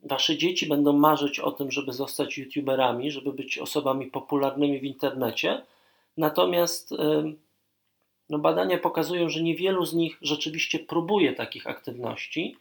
wasze 0.04 0.38
dzieci 0.38 0.68
będą 0.68 0.94
marzyć 0.94 1.40
o 1.40 1.52
tym, 1.52 1.72
żeby 1.72 1.94
zostać 1.94 2.38
youtuberami, 2.38 3.12
żeby 3.12 3.34
być 3.34 3.58
osobami 3.58 4.08
popularnymi 4.08 4.80
w 4.80 4.84
internecie, 4.84 5.62
natomiast 6.18 6.94
no 8.30 8.40
badania 8.40 8.78
pokazują, 8.78 9.30
że 9.30 9.44
niewielu 9.44 9.86
z 9.86 9.94
nich 9.94 10.18
rzeczywiście 10.22 10.80
próbuje 10.80 11.34
takich 11.34 11.68
aktywności 11.68 12.56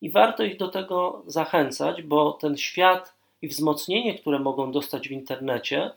i 0.00 0.10
warto 0.10 0.42
ich 0.42 0.56
do 0.56 0.68
tego 0.68 1.22
zachęcać, 1.26 2.02
bo 2.02 2.32
ten 2.32 2.56
świat 2.56 3.14
i 3.42 3.48
wzmocnienie, 3.48 4.18
które 4.18 4.38
mogą 4.38 4.72
dostać 4.72 5.08
w 5.08 5.12
internecie, 5.12 5.90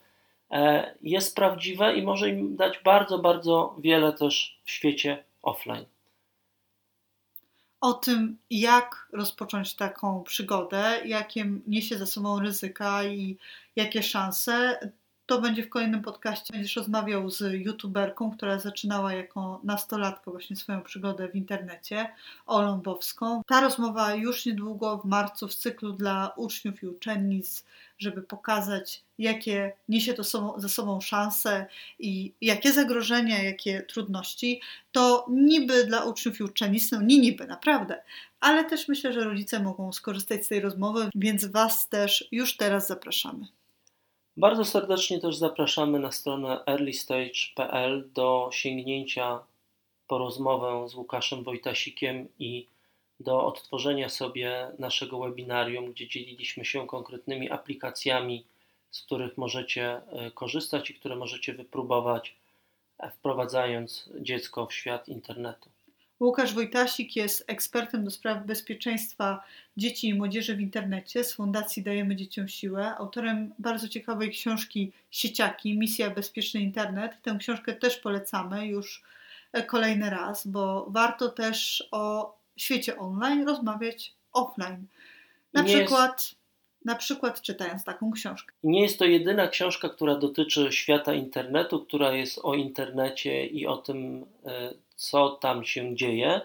e, 0.52 0.96
jest 1.02 1.36
prawdziwe 1.36 1.96
i 1.96 2.02
może 2.02 2.30
im 2.30 2.56
dać 2.56 2.80
bardzo, 2.84 3.20
bardzo 3.20 3.76
wiele 3.80 4.14
też 4.14 4.60
w 4.66 4.72
świecie 4.72 5.24
offline. 5.44 5.86
O 7.82 7.94
tym, 7.94 8.38
jak 8.50 9.08
rozpocząć 9.14 9.76
taką 9.76 10.24
przygodę, 10.24 11.02
jakie 11.06 11.52
niesie 11.68 11.98
za 11.98 12.06
sobą 12.06 12.40
ryzyka 12.40 13.04
i 13.04 13.38
jakie 13.76 14.04
szanse, 14.04 14.80
to 15.32 15.42
będzie 15.42 15.64
w 15.64 15.70
kolejnym 15.70 16.02
podcaście. 16.02 16.54
Będziesz 16.54 16.76
rozmawiał 16.76 17.30
z 17.30 17.54
youtuberką, 17.54 18.32
która 18.32 18.60
zaczynała 18.60 19.14
jako 19.14 19.62
nastolatka 19.64 20.32
właśnie 20.32 20.56
swoją 20.56 20.82
przygodę 20.82 21.28
w 21.28 21.36
internecie, 21.36 22.10
Olą 22.46 22.82
Bowską. 22.82 23.42
Ta 23.48 23.62
rozmowa 23.62 24.16
już 24.16 24.46
niedługo 24.46 24.98
w 24.98 25.06
marcu 25.06 25.48
w 25.48 25.56
cyklu 25.56 25.94
dla 25.94 26.34
uczniów 26.36 26.84
i 26.84 26.88
uczennic, 26.88 27.66
żeby 27.98 28.22
pokazać, 28.22 29.04
jakie 29.18 29.74
niesie 29.90 30.14
to 30.14 30.24
ze 30.58 30.70
sobą 30.70 31.02
szanse 31.02 31.66
i 32.00 32.34
jakie 32.42 32.72
zagrożenia, 32.72 33.44
jakie 33.44 33.82
trudności. 33.82 34.62
To 34.92 35.26
niby 35.30 35.86
dla 35.86 36.04
uczniów 36.04 36.40
i 36.40 36.44
uczennic, 36.44 36.92
no 36.92 37.02
nie 37.02 37.20
niby, 37.20 37.48
naprawdę, 37.48 38.02
ale 38.40 38.66
też 38.66 38.88
myślę, 38.88 39.14
że 39.14 39.24
rodzice 39.24 39.60
mogą 39.60 39.92
skorzystać 39.92 40.46
z 40.46 40.48
tej 40.48 40.60
rozmowy, 40.60 41.10
więc 41.16 41.46
Was 41.46 41.90
też 41.90 42.28
już 42.32 42.58
teraz 42.58 42.88
zapraszamy. 42.88 43.48
Bardzo 44.38 44.66
serdecznie 44.66 45.20
też 45.20 45.36
zapraszamy 45.36 46.00
na 46.00 46.12
stronę 46.12 46.66
earlystage.pl 46.66 48.10
do 48.14 48.50
sięgnięcia 48.52 49.40
po 50.08 50.18
rozmowę 50.18 50.90
z 50.90 50.96
Łukaszem 50.96 51.44
Wojtasikiem 51.44 52.28
i 52.40 52.68
do 53.20 53.46
odtworzenia 53.46 54.10
sobie 54.10 54.72
naszego 54.80 55.20
webinarium, 55.20 55.92
gdzie 55.92 56.08
dzieliliśmy 56.08 56.66
się 56.66 56.88
konkretnymi 56.88 57.52
aplikacjami, 57.52 58.46
z 58.92 59.02
których 59.02 59.38
możecie 59.38 59.96
e, 59.96 60.32
korzystać 60.32 60.90
i 60.90 60.94
które 60.94 61.16
możecie 61.16 61.54
wypróbować, 61.54 62.36
e, 63.00 63.12
wprowadzając 63.12 64.10
dziecko 64.20 64.66
w 64.66 64.74
świat 64.74 65.08
internetu. 65.08 65.71
Łukasz 66.22 66.54
Wojtasik 66.54 67.16
jest 67.16 67.44
ekspertem 67.48 68.04
do 68.04 68.12
spraw 68.12 68.46
bezpieczeństwa 68.46 69.44
dzieci 69.78 70.08
i 70.08 70.14
młodzieży 70.14 70.56
w 70.56 70.62
internecie 70.62 71.24
z 71.24 71.34
Fundacji 71.34 71.84
Dajemy 71.84 72.16
Dzieciom 72.16 72.48
Siłę, 72.48 72.96
autorem 72.96 73.54
bardzo 73.60 73.88
ciekawej 73.88 74.32
książki 74.32 74.92
Sieciaki, 75.12 75.78
Misja 75.78 76.10
Bezpieczny 76.10 76.62
Internet. 76.62 77.12
Tę 77.22 77.38
książkę 77.40 77.74
też 77.74 77.98
polecamy 77.98 78.68
już 78.68 79.04
kolejny 79.68 80.10
raz, 80.10 80.48
bo 80.48 80.86
warto 80.90 81.30
też 81.30 81.88
o 81.92 82.36
świecie 82.58 82.98
online 82.98 83.48
rozmawiać 83.48 84.14
offline. 84.34 84.88
Na 85.54 85.64
przykład. 85.64 86.41
Na 86.86 86.96
przykład 86.96 87.42
czytając 87.42 87.84
taką 87.84 88.12
książkę. 88.12 88.54
Nie 88.64 88.82
jest 88.82 89.00
to 89.00 89.06
jedyna 89.06 89.48
książka, 89.48 89.90
która 89.90 90.16
dotyczy 90.16 90.72
świata 90.72 91.14
internetu, 91.14 91.86
która 91.86 92.12
jest 92.12 92.40
o 92.44 92.56
internecie 92.56 93.46
i 93.46 93.68
o 93.68 93.78
tym, 93.78 94.26
e, 94.46 94.74
co 94.96 95.30
tam 95.30 95.64
się 95.64 95.96
dzieje. 95.96 96.42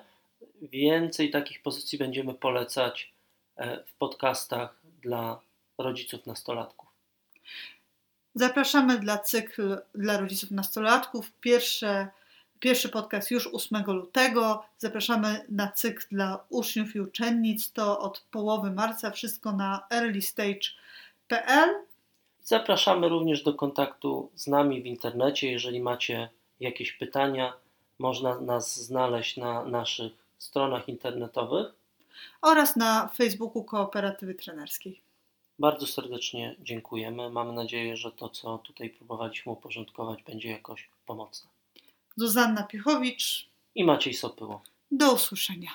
Więcej 0.62 1.30
takich 1.30 1.62
pozycji 1.62 1.98
będziemy 1.98 2.34
polecać 2.34 3.12
e, 3.56 3.84
w 3.84 3.94
podcastach 3.94 4.80
dla 5.02 5.40
rodziców 5.78 6.26
nastolatków. 6.26 6.88
Zapraszamy 8.34 8.98
dla 8.98 9.18
cykl 9.18 9.78
dla 9.94 10.18
rodziców 10.18 10.50
nastolatków. 10.50 11.32
Pierwsze, 11.40 12.08
pierwszy 12.60 12.88
podcast 12.88 13.30
już 13.30 13.46
8 13.46 13.84
lutego. 13.86 14.64
Zapraszamy 14.78 15.46
na 15.48 15.72
cykl 15.72 16.06
dla 16.10 16.44
uczniów 16.48 16.96
i 16.96 17.00
uczennic. 17.00 17.72
To 17.72 18.00
od 18.00 18.24
połowy 18.30 18.70
marca. 18.70 19.10
Wszystko 19.10 19.52
na 19.52 19.86
earlystage.pl. 19.90 21.70
Zapraszamy 22.42 23.08
również 23.08 23.42
do 23.42 23.54
kontaktu 23.54 24.30
z 24.34 24.46
nami 24.46 24.82
w 24.82 24.86
internecie. 24.86 25.52
Jeżeli 25.52 25.80
macie 25.80 26.28
jakieś 26.60 26.92
pytania, 26.92 27.52
można 27.98 28.40
nas 28.40 28.80
znaleźć 28.80 29.36
na 29.36 29.64
naszych 29.64 30.12
stronach 30.38 30.88
internetowych 30.88 31.74
oraz 32.42 32.76
na 32.76 33.08
Facebooku 33.08 33.64
Kooperatywy 33.64 34.34
Trenerskiej. 34.34 35.00
Bardzo 35.58 35.86
serdecznie 35.86 36.56
dziękujemy. 36.60 37.30
Mamy 37.30 37.52
nadzieję, 37.52 37.96
że 37.96 38.12
to, 38.12 38.28
co 38.28 38.58
tutaj 38.58 38.90
próbowaliśmy 38.90 39.52
uporządkować, 39.52 40.22
będzie 40.22 40.50
jakoś 40.50 40.88
pomocne. 41.06 41.55
Zuzanna 42.16 42.62
Pichowicz 42.62 43.48
i 43.74 43.84
Maciej 43.84 44.14
Sopyło. 44.14 44.62
Do 44.90 45.12
usłyszenia. 45.12 45.70